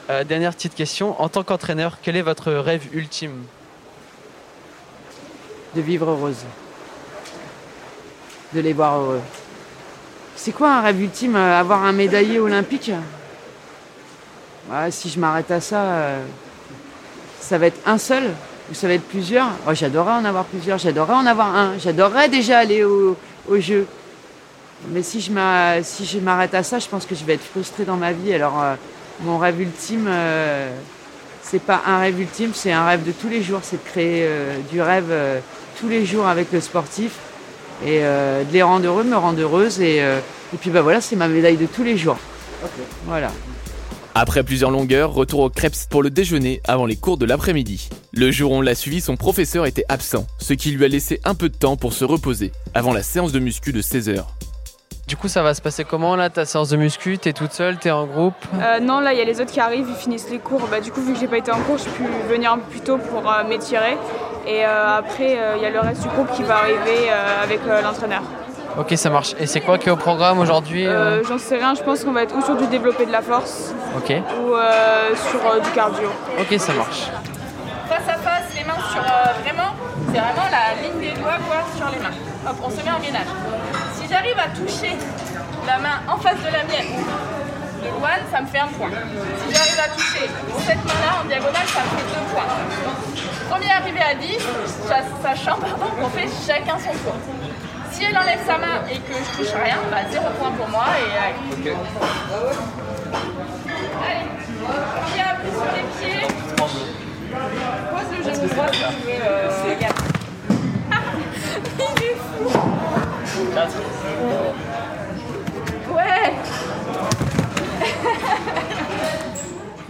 euh, 0.08 0.24
dernière 0.24 0.54
petite 0.54 0.74
question. 0.74 1.20
En 1.20 1.28
tant 1.28 1.42
qu'entraîneur, 1.42 1.98
quel 2.02 2.16
est 2.16 2.22
votre 2.22 2.52
rêve 2.52 2.86
ultime 2.92 3.44
De 5.74 5.80
vivre 5.80 6.10
heureuse. 6.10 6.44
De 8.54 8.60
les 8.60 8.72
voir 8.72 8.98
heureux. 8.98 9.20
C'est 10.36 10.52
quoi 10.52 10.72
un 10.74 10.80
rêve 10.80 11.00
ultime 11.00 11.34
Avoir 11.34 11.84
un 11.84 11.92
médaillé 11.92 12.38
olympique 12.38 12.92
ouais, 14.70 14.90
Si 14.90 15.08
je 15.08 15.18
m'arrête 15.18 15.50
à 15.50 15.60
ça, 15.60 15.82
euh, 15.82 16.24
ça 17.40 17.58
va 17.58 17.66
être 17.66 17.80
un 17.86 17.98
seul 17.98 18.30
ou 18.70 18.74
ça 18.74 18.86
va 18.86 18.94
être 18.94 19.08
plusieurs? 19.08 19.48
Oh, 19.68 19.74
J'adorerais 19.74 20.14
en 20.14 20.24
avoir 20.24 20.44
plusieurs, 20.44 20.78
j'adorerais 20.78 21.14
en 21.14 21.26
avoir 21.26 21.54
un. 21.54 21.78
J'adorerais 21.78 22.28
déjà 22.28 22.58
aller 22.58 22.84
au, 22.84 23.16
au 23.48 23.58
jeu. 23.58 23.86
Mais 24.88 25.02
si 25.02 25.20
je 25.20 25.32
m'arrête 26.20 26.54
à 26.54 26.62
ça, 26.62 26.78
je 26.78 26.86
pense 26.86 27.06
que 27.06 27.14
je 27.14 27.24
vais 27.24 27.34
être 27.34 27.44
frustrée 27.44 27.84
dans 27.84 27.96
ma 27.96 28.12
vie. 28.12 28.32
Alors, 28.32 28.62
euh, 28.62 28.74
mon 29.20 29.38
rêve 29.38 29.60
ultime, 29.60 30.06
euh, 30.08 30.70
c'est 31.42 31.62
pas 31.62 31.82
un 31.86 32.00
rêve 32.00 32.20
ultime, 32.20 32.50
c'est 32.54 32.72
un 32.72 32.84
rêve 32.84 33.04
de 33.04 33.12
tous 33.12 33.28
les 33.28 33.42
jours. 33.42 33.60
C'est 33.62 33.76
de 33.76 33.88
créer 33.88 34.24
euh, 34.24 34.58
du 34.70 34.80
rêve 34.80 35.06
euh, 35.10 35.38
tous 35.78 35.88
les 35.88 36.04
jours 36.04 36.26
avec 36.26 36.52
le 36.52 36.60
sportif 36.60 37.12
et 37.84 38.00
euh, 38.02 38.44
de 38.44 38.52
les 38.52 38.62
rendre 38.62 38.86
heureux, 38.86 39.04
de 39.04 39.08
me 39.08 39.16
rendre 39.16 39.40
heureuse. 39.40 39.80
Et, 39.80 40.00
euh, 40.00 40.18
et 40.54 40.56
puis 40.56 40.70
bah 40.70 40.82
voilà, 40.82 41.00
c'est 41.00 41.16
ma 41.16 41.28
médaille 41.28 41.56
de 41.56 41.66
tous 41.66 41.84
les 41.84 41.96
jours. 41.96 42.18
Okay. 42.62 42.82
Voilà. 43.06 43.30
Après 44.14 44.42
plusieurs 44.42 44.70
longueurs, 44.70 45.12
retour 45.12 45.40
au 45.40 45.50
Krebs 45.50 45.86
pour 45.90 46.02
le 46.02 46.08
déjeuner 46.08 46.62
avant 46.64 46.86
les 46.86 46.96
cours 46.96 47.18
de 47.18 47.26
l'après-midi. 47.26 47.90
Le 48.12 48.30
jour 48.30 48.52
où 48.52 48.54
on 48.54 48.60
l'a 48.62 48.74
suivi, 48.74 49.02
son 49.02 49.16
professeur 49.16 49.66
était 49.66 49.84
absent, 49.90 50.26
ce 50.38 50.54
qui 50.54 50.70
lui 50.70 50.86
a 50.86 50.88
laissé 50.88 51.20
un 51.24 51.34
peu 51.34 51.50
de 51.50 51.56
temps 51.56 51.76
pour 51.76 51.92
se 51.92 52.04
reposer, 52.06 52.50
avant 52.72 52.94
la 52.94 53.02
séance 53.02 53.30
de 53.30 53.38
muscu 53.38 53.72
de 53.72 53.82
16h. 53.82 54.24
Du 55.06 55.16
coup, 55.16 55.28
ça 55.28 55.42
va 55.44 55.54
se 55.54 55.62
passer 55.62 55.84
comment 55.84 56.16
là, 56.16 56.30
ta 56.30 56.44
séance 56.44 56.68
de 56.70 56.76
muscu? 56.76 57.16
T'es 57.18 57.32
toute 57.32 57.52
seule 57.52 57.76
T'es 57.76 57.92
en 57.92 58.06
groupe? 58.06 58.34
Euh, 58.60 58.80
Non, 58.80 58.98
là, 58.98 59.12
il 59.12 59.18
y 59.20 59.22
a 59.22 59.24
les 59.24 59.40
autres 59.40 59.52
qui 59.52 59.60
arrivent, 59.60 59.86
ils 59.88 59.94
finissent 59.94 60.28
les 60.30 60.40
cours. 60.40 60.66
Bah, 60.68 60.80
du 60.80 60.90
coup, 60.90 61.00
vu 61.00 61.12
que 61.12 61.20
j'ai 61.20 61.28
pas 61.28 61.36
été 61.38 61.52
en 61.52 61.60
cours, 61.60 61.78
je 61.78 61.84
peux 61.84 62.04
venir 62.28 62.50
un 62.52 62.58
peu 62.58 62.68
plus 62.70 62.80
tôt 62.80 62.98
pour 62.98 63.30
euh, 63.30 63.44
m'étirer. 63.44 63.96
Et 64.48 64.64
euh, 64.66 64.98
après, 64.98 65.38
il 65.56 65.62
y 65.62 65.66
a 65.66 65.70
le 65.70 65.78
reste 65.78 66.02
du 66.02 66.08
groupe 66.08 66.28
qui 66.32 66.42
va 66.42 66.56
arriver 66.56 67.08
avec 67.42 67.60
l'entraîneur. 67.84 68.22
Ok, 68.78 68.94
ça 68.96 69.08
marche. 69.10 69.34
Et 69.38 69.46
c'est 69.46 69.60
quoi 69.60 69.78
qui 69.78 69.88
est 69.88 69.92
au 69.92 69.96
programme 69.96 70.40
aujourd'hui 70.40 70.86
J'en 71.28 71.38
sais 71.38 71.56
rien, 71.56 71.74
je 71.74 71.82
pense 71.82 72.02
qu'on 72.04 72.12
va 72.12 72.22
être 72.24 72.34
ou 72.36 72.42
sur 72.42 72.56
du 72.56 72.66
développé 72.66 73.06
de 73.06 73.12
la 73.12 73.22
force 73.22 73.72
Ok. 73.96 74.10
ou 74.10 74.54
sur 75.30 75.60
du 75.62 75.70
cardio. 75.70 76.08
Ok, 76.40 76.58
ça 76.58 76.72
marche. 76.74 77.06
Face 77.88 78.08
à 78.08 78.18
face, 78.18 78.54
les 78.56 78.64
mains 78.64 78.74
sur 78.92 79.00
vraiment, 79.42 79.72
c'est 80.12 80.18
vraiment 80.18 80.48
la 80.50 80.82
ligne 80.82 81.00
des 81.00 81.20
doigts, 81.20 81.38
quoi, 81.48 81.58
sur 81.76 81.86
les 81.90 81.98
mains. 82.02 82.14
Hop, 82.48 82.56
on 82.64 82.70
se 82.70 82.76
met 82.76 82.90
en 82.90 83.00
gainage. 83.00 83.26
Si 84.06 84.12
j'arrive 84.12 84.38
à 84.38 84.48
toucher 84.50 84.92
la 85.66 85.78
main 85.78 86.00
en 86.06 86.16
face 86.18 86.38
de 86.38 86.46
la 86.46 86.62
mienne 86.62 86.86
de 87.82 87.88
Luan, 87.88 88.20
ça 88.30 88.40
me 88.40 88.46
fait 88.46 88.60
un 88.60 88.68
point. 88.68 88.88
Si 88.88 89.52
j'arrive 89.52 89.80
à 89.80 89.88
toucher 89.88 90.30
cette 90.64 90.84
main-là 90.84 91.16
en 91.20 91.24
diagonale, 91.26 91.66
ça 91.66 91.80
me 91.80 91.88
fait 91.98 92.06
deux 92.14 92.24
points. 92.32 92.46
Premier 93.50 93.72
arrivé 93.72 94.00
à 94.00 94.14
10, 94.14 94.38
sachant 95.20 95.58
pardon, 95.58 95.86
qu'on 96.00 96.08
fait 96.10 96.28
chacun 96.46 96.78
son 96.78 96.92
tour. 96.92 97.16
Si 97.90 98.04
elle 98.04 98.16
enlève 98.16 98.38
sa 98.46 98.58
main 98.58 98.84
et 98.88 98.98
que 98.98 99.12
je 99.12 99.38
touche 99.38 99.52
rien, 99.60 99.78
bah 99.90 100.04
zéro 100.08 100.30
point 100.38 100.52
pour 100.52 100.68
moi 100.68 100.84
et 101.00 101.10
euh... 101.68 101.74
Allez, 104.06 104.26
pied 105.10 105.22
appuyé 105.22 105.52
sur 105.52 105.72
les 105.74 105.82
pieds. 105.98 106.28
Pose 107.90 108.10
le 108.12 108.18
genou 108.22 108.46
droit 108.54 108.68
si 108.72 108.78
tu 108.78 108.84
veux, 108.84 108.90
euh, 109.24 109.74
Il 111.96 112.04
est 112.04 112.14
fou. 112.14 112.50
Ouais. 115.94 116.32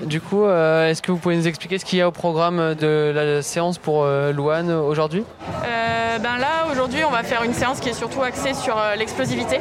Du 0.07 0.21
coup, 0.21 0.45
euh, 0.45 0.89
est-ce 0.89 1.03
que 1.03 1.11
vous 1.11 1.19
pouvez 1.19 1.37
nous 1.37 1.49
expliquer 1.49 1.79
ce 1.79 1.85
qu'il 1.85 1.99
y 1.99 2.03
a 2.03 2.07
au 2.07 2.13
programme 2.13 2.75
de 2.75 3.13
la 3.15 3.43
séance 3.43 3.77
pour 3.77 4.05
euh, 4.05 4.33
Louane 4.33 4.71
aujourd'hui? 4.71 5.25
Euh, 5.65 6.19
ben 6.19 6.39
Là, 6.39 6.67
aujourd'hui, 6.71 7.01
on 7.05 7.11
va 7.11 7.25
faire 7.25 7.43
une 7.43 7.55
séance 7.55 7.81
qui 7.81 7.89
est 7.89 7.95
surtout 7.95 8.23
axée 8.23 8.55
sur 8.55 8.79
euh, 8.79 8.95
l'explosivité 8.95 9.59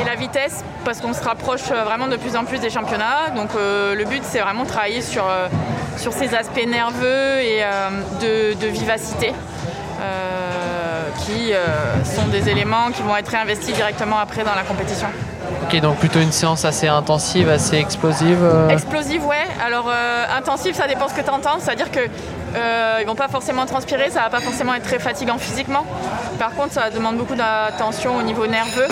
et 0.00 0.04
la 0.04 0.14
vitesse, 0.14 0.62
parce 0.84 1.00
qu'on 1.00 1.12
se 1.12 1.24
rapproche 1.24 1.64
vraiment 1.64 2.06
de 2.06 2.16
plus 2.16 2.36
en 2.36 2.44
plus 2.44 2.60
des 2.60 2.70
championnats. 2.70 3.30
Donc 3.34 3.50
le 3.56 4.04
but, 4.04 4.22
c'est 4.22 4.38
vraiment 4.38 4.62
de 4.62 4.68
travailler 4.68 5.00
sur, 5.00 5.24
sur 5.96 6.12
ces 6.12 6.32
aspects 6.32 6.64
nerveux 6.64 7.40
et 7.40 7.64
de, 8.20 8.66
vivacité. 8.68 9.32
Qui 11.30 11.52
sont 12.04 12.28
des 12.28 12.48
éléments 12.48 12.90
qui 12.92 13.02
vont 13.02 13.16
être 13.16 13.28
réinvestis 13.28 13.72
directement 13.72 14.18
après 14.18 14.42
dans 14.42 14.54
la 14.54 14.62
compétition. 14.62 15.08
Ok, 15.64 15.80
donc 15.80 15.96
plutôt 15.96 16.20
une 16.20 16.32
séance 16.32 16.64
assez 16.64 16.88
intensive, 16.88 17.48
assez 17.48 17.76
explosive. 17.76 18.38
Euh... 18.42 18.68
Explosive, 18.68 19.24
ouais. 19.26 19.46
Alors 19.64 19.88
euh, 19.88 20.24
intensive, 20.36 20.74
ça 20.74 20.86
dépend 20.86 21.08
ce 21.08 21.14
que 21.14 21.20
tu 21.20 21.30
entends. 21.30 21.58
C'est-à-dire 21.58 21.90
que 21.90 22.00
euh, 22.00 22.98
ils 23.00 23.06
vont 23.06 23.14
pas 23.14 23.28
forcément 23.28 23.66
transpirer, 23.66 24.10
ça 24.10 24.22
va 24.22 24.30
pas 24.30 24.40
forcément 24.40 24.74
être 24.74 24.84
très 24.84 24.98
fatigant 24.98 25.38
physiquement. 25.38 25.84
Par 26.38 26.54
contre, 26.54 26.72
ça 26.74 26.90
demande 26.90 27.16
beaucoup 27.16 27.34
d'attention 27.34 28.16
au 28.16 28.22
niveau 28.22 28.46
nerveux 28.46 28.88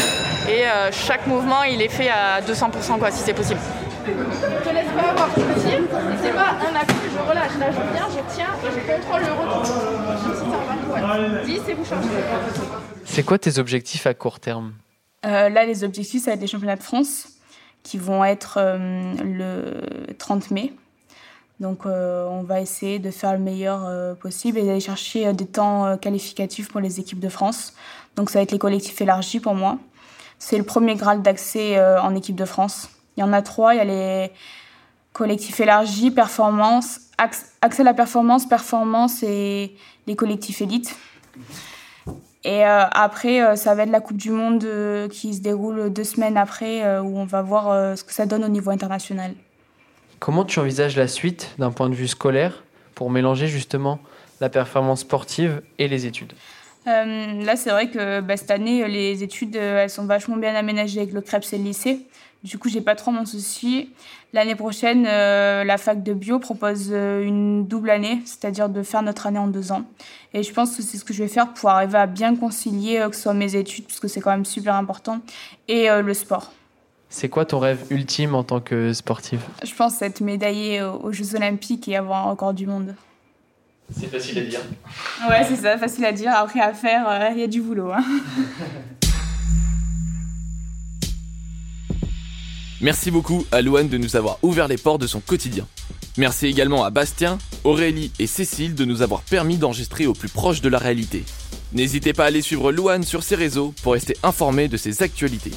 et 0.48 0.64
euh, 0.64 0.90
chaque 0.92 1.26
mouvement, 1.26 1.62
il 1.64 1.82
est 1.82 1.88
fait 1.88 2.10
à 2.10 2.40
200% 2.40 2.98
quoi, 2.98 3.10
si 3.10 3.22
c'est 3.24 3.34
possible. 3.34 3.60
Je 4.06 4.68
te 4.68 4.74
laisse 4.74 4.86
pas 4.96 5.10
avoir 5.10 5.28
petit, 5.28 5.76
c'est 6.22 6.34
pas 6.34 6.54
un 6.62 6.80
je 7.18 7.28
relâche. 7.30 7.58
Là, 7.58 7.70
je 7.70 7.92
viens, 7.92 8.08
je 8.08 8.34
tiens 8.34 8.48
et 8.64 8.70
je 8.74 8.92
contrôle 8.92 9.20
le 9.20 9.32
retour. 9.32 9.74
Comme 10.06 10.18
si 10.18 10.40
ça 10.40 10.46
en 11.04 11.44
10 11.44 11.68
et 11.68 11.74
vous 11.74 11.84
changez. 11.84 12.08
C'est 13.04 13.22
quoi 13.22 13.38
tes 13.38 13.58
objectifs 13.58 14.06
à 14.06 14.14
court 14.14 14.40
terme? 14.40 14.74
Euh, 15.26 15.48
là, 15.48 15.64
les 15.64 15.84
objectifs, 15.84 16.24
ça 16.24 16.30
va 16.30 16.34
être 16.34 16.40
les 16.40 16.46
championnats 16.46 16.76
de 16.76 16.82
France 16.82 17.28
qui 17.82 17.98
vont 17.98 18.24
être 18.24 18.58
euh, 18.60 19.14
le 19.22 20.14
30 20.14 20.50
mai. 20.50 20.72
Donc, 21.60 21.86
euh, 21.86 22.26
on 22.28 22.42
va 22.42 22.60
essayer 22.60 22.98
de 22.98 23.10
faire 23.10 23.32
le 23.32 23.38
meilleur 23.38 23.84
euh, 23.84 24.14
possible 24.14 24.58
et 24.58 24.62
d'aller 24.64 24.80
chercher 24.80 25.32
des 25.32 25.46
temps 25.46 25.96
qualificatifs 25.96 26.68
pour 26.70 26.80
les 26.80 27.00
équipes 27.00 27.18
de 27.18 27.28
France. 27.28 27.74
Donc, 28.14 28.30
ça 28.30 28.38
va 28.38 28.42
être 28.44 28.52
les 28.52 28.58
collectifs 28.58 29.00
élargis 29.00 29.40
pour 29.40 29.54
moi. 29.54 29.78
C'est 30.38 30.58
le 30.58 30.64
premier 30.64 30.94
grade 30.94 31.22
d'accès 31.22 31.80
en 31.98 32.14
équipe 32.14 32.36
de 32.36 32.44
France. 32.44 32.90
Il 33.16 33.20
y 33.20 33.22
en 33.24 33.32
a 33.32 33.42
trois. 33.42 33.74
Il 33.74 33.78
y 33.78 33.80
a 33.80 33.84
les 33.84 34.30
collectifs 35.18 35.58
élargis, 35.58 36.12
performance, 36.12 37.00
accès 37.18 37.80
à 37.80 37.84
la 37.84 37.92
performance, 37.92 38.48
performance 38.48 39.24
et 39.24 39.74
les 40.06 40.14
collectifs 40.14 40.62
élites. 40.62 40.96
Et 42.44 42.64
euh, 42.64 42.84
après, 42.92 43.42
euh, 43.42 43.56
ça 43.56 43.74
va 43.74 43.82
être 43.82 43.90
la 43.90 44.00
Coupe 44.00 44.16
du 44.16 44.30
Monde 44.30 44.62
euh, 44.62 45.08
qui 45.08 45.34
se 45.34 45.40
déroule 45.40 45.92
deux 45.92 46.04
semaines 46.04 46.36
après, 46.36 46.98
où 47.00 47.18
on 47.18 47.24
va 47.24 47.42
voir 47.42 47.96
ce 47.96 48.04
que 48.04 48.12
ça 48.12 48.26
donne 48.26 48.44
au 48.44 48.48
niveau 48.48 48.70
international. 48.70 49.32
Comment 50.20 50.44
tu 50.44 50.60
envisages 50.60 50.96
la 50.96 51.08
suite 51.08 51.50
d'un 51.58 51.72
point 51.72 51.90
de 51.90 51.94
vue 51.96 52.08
scolaire 52.08 52.62
pour 52.94 53.10
mélanger 53.10 53.48
justement 53.48 53.98
la 54.40 54.48
performance 54.48 55.00
sportive 55.00 55.62
et 55.78 55.88
les 55.88 56.06
études? 56.06 56.32
Là, 56.86 57.56
c'est 57.56 57.70
vrai 57.70 57.90
que 57.90 58.20
bah, 58.20 58.36
cette 58.36 58.50
année, 58.50 58.86
les 58.88 59.22
études, 59.22 59.56
elles 59.56 59.90
sont 59.90 60.06
vachement 60.06 60.36
bien 60.36 60.54
aménagées 60.54 61.00
avec 61.00 61.12
le 61.12 61.20
CREPS 61.20 61.52
et 61.52 61.58
le 61.58 61.64
lycée. 61.64 62.06
Du 62.44 62.56
coup, 62.56 62.68
j'ai 62.68 62.80
pas 62.80 62.94
trop 62.94 63.10
mon 63.10 63.26
souci. 63.26 63.90
L'année 64.32 64.54
prochaine, 64.54 65.06
euh, 65.08 65.64
la 65.64 65.76
fac 65.76 66.02
de 66.02 66.12
bio 66.12 66.38
propose 66.38 66.90
euh, 66.92 67.24
une 67.24 67.66
double 67.66 67.90
année, 67.90 68.20
c'est-à-dire 68.26 68.68
de 68.68 68.82
faire 68.82 69.02
notre 69.02 69.26
année 69.26 69.38
en 69.38 69.48
deux 69.48 69.72
ans. 69.72 69.82
Et 70.34 70.42
je 70.42 70.52
pense 70.52 70.76
que 70.76 70.82
c'est 70.82 70.98
ce 70.98 71.04
que 71.04 71.12
je 71.12 71.22
vais 71.22 71.28
faire 71.28 71.52
pour 71.52 71.70
arriver 71.70 71.98
à 71.98 72.06
bien 72.06 72.36
concilier 72.36 72.98
euh, 72.98 73.08
que 73.08 73.16
ce 73.16 73.22
soit 73.22 73.34
mes 73.34 73.56
études, 73.56 73.86
parce 73.86 73.98
que 73.98 74.06
c'est 74.06 74.20
quand 74.20 74.30
même 74.30 74.44
super 74.44 74.76
important, 74.76 75.20
et 75.66 75.90
euh, 75.90 76.00
le 76.00 76.14
sport. 76.14 76.52
C'est 77.08 77.28
quoi 77.28 77.44
ton 77.44 77.58
rêve 77.58 77.84
ultime 77.90 78.34
en 78.34 78.44
tant 78.44 78.60
que 78.60 78.92
sportive? 78.92 79.40
Je 79.64 79.74
pense 79.74 80.00
être 80.02 80.20
médaillée 80.20 80.82
aux 80.82 81.10
Jeux 81.10 81.34
Olympiques 81.34 81.88
et 81.88 81.96
avoir 81.96 82.26
un 82.26 82.30
record 82.30 82.52
du 82.52 82.66
monde. 82.66 82.94
C'est 83.90 84.08
facile 84.08 84.38
à 84.38 84.42
dire. 84.42 84.60
Ouais, 85.28 85.42
c'est 85.48 85.56
ça, 85.56 85.78
facile 85.78 86.04
à 86.04 86.12
dire. 86.12 86.30
Après, 86.34 86.60
à 86.60 86.74
faire, 86.74 87.30
il 87.32 87.38
y 87.38 87.42
a 87.42 87.46
du 87.46 87.62
boulot. 87.62 87.92
Hein. 87.92 88.04
Merci 92.80 93.10
beaucoup 93.10 93.44
à 93.50 93.60
Louane 93.60 93.88
de 93.88 93.98
nous 93.98 94.14
avoir 94.14 94.38
ouvert 94.42 94.68
les 94.68 94.76
portes 94.76 95.00
de 95.00 95.08
son 95.08 95.18
quotidien. 95.18 95.66
Merci 96.16 96.46
également 96.46 96.84
à 96.84 96.90
Bastien, 96.90 97.38
Aurélie 97.64 98.12
et 98.20 98.28
Cécile 98.28 98.76
de 98.76 98.84
nous 98.84 99.02
avoir 99.02 99.22
permis 99.22 99.56
d'enregistrer 99.56 100.06
au 100.06 100.12
plus 100.12 100.28
proche 100.28 100.60
de 100.60 100.68
la 100.68 100.78
réalité. 100.78 101.24
N'hésitez 101.72 102.12
pas 102.12 102.24
à 102.24 102.26
aller 102.28 102.40
suivre 102.40 102.70
Louane 102.70 103.02
sur 103.02 103.24
ses 103.24 103.34
réseaux 103.34 103.74
pour 103.82 103.94
rester 103.94 104.16
informé 104.22 104.68
de 104.68 104.76
ses 104.76 105.02
actualités. 105.02 105.52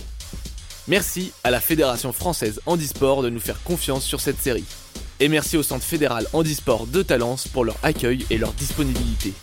Merci 0.88 1.31
à 1.43 1.51
la 1.51 1.60
Fédération 1.60 2.12
française 2.12 2.60
handisport 2.65 3.21
de 3.21 3.29
nous 3.29 3.39
faire 3.39 3.62
confiance 3.63 4.03
sur 4.03 4.19
cette 4.19 4.41
série. 4.41 4.65
Et 5.19 5.29
merci 5.29 5.57
au 5.57 5.63
Centre 5.63 5.86
fédéral 5.86 6.25
handisport 6.34 6.88
de 6.88 7.03
Talence 7.03 7.47
pour 7.47 7.65
leur 7.65 7.77
accueil 7.84 8.25
et 8.31 8.39
leur 8.39 8.53
disponibilité. 8.53 9.34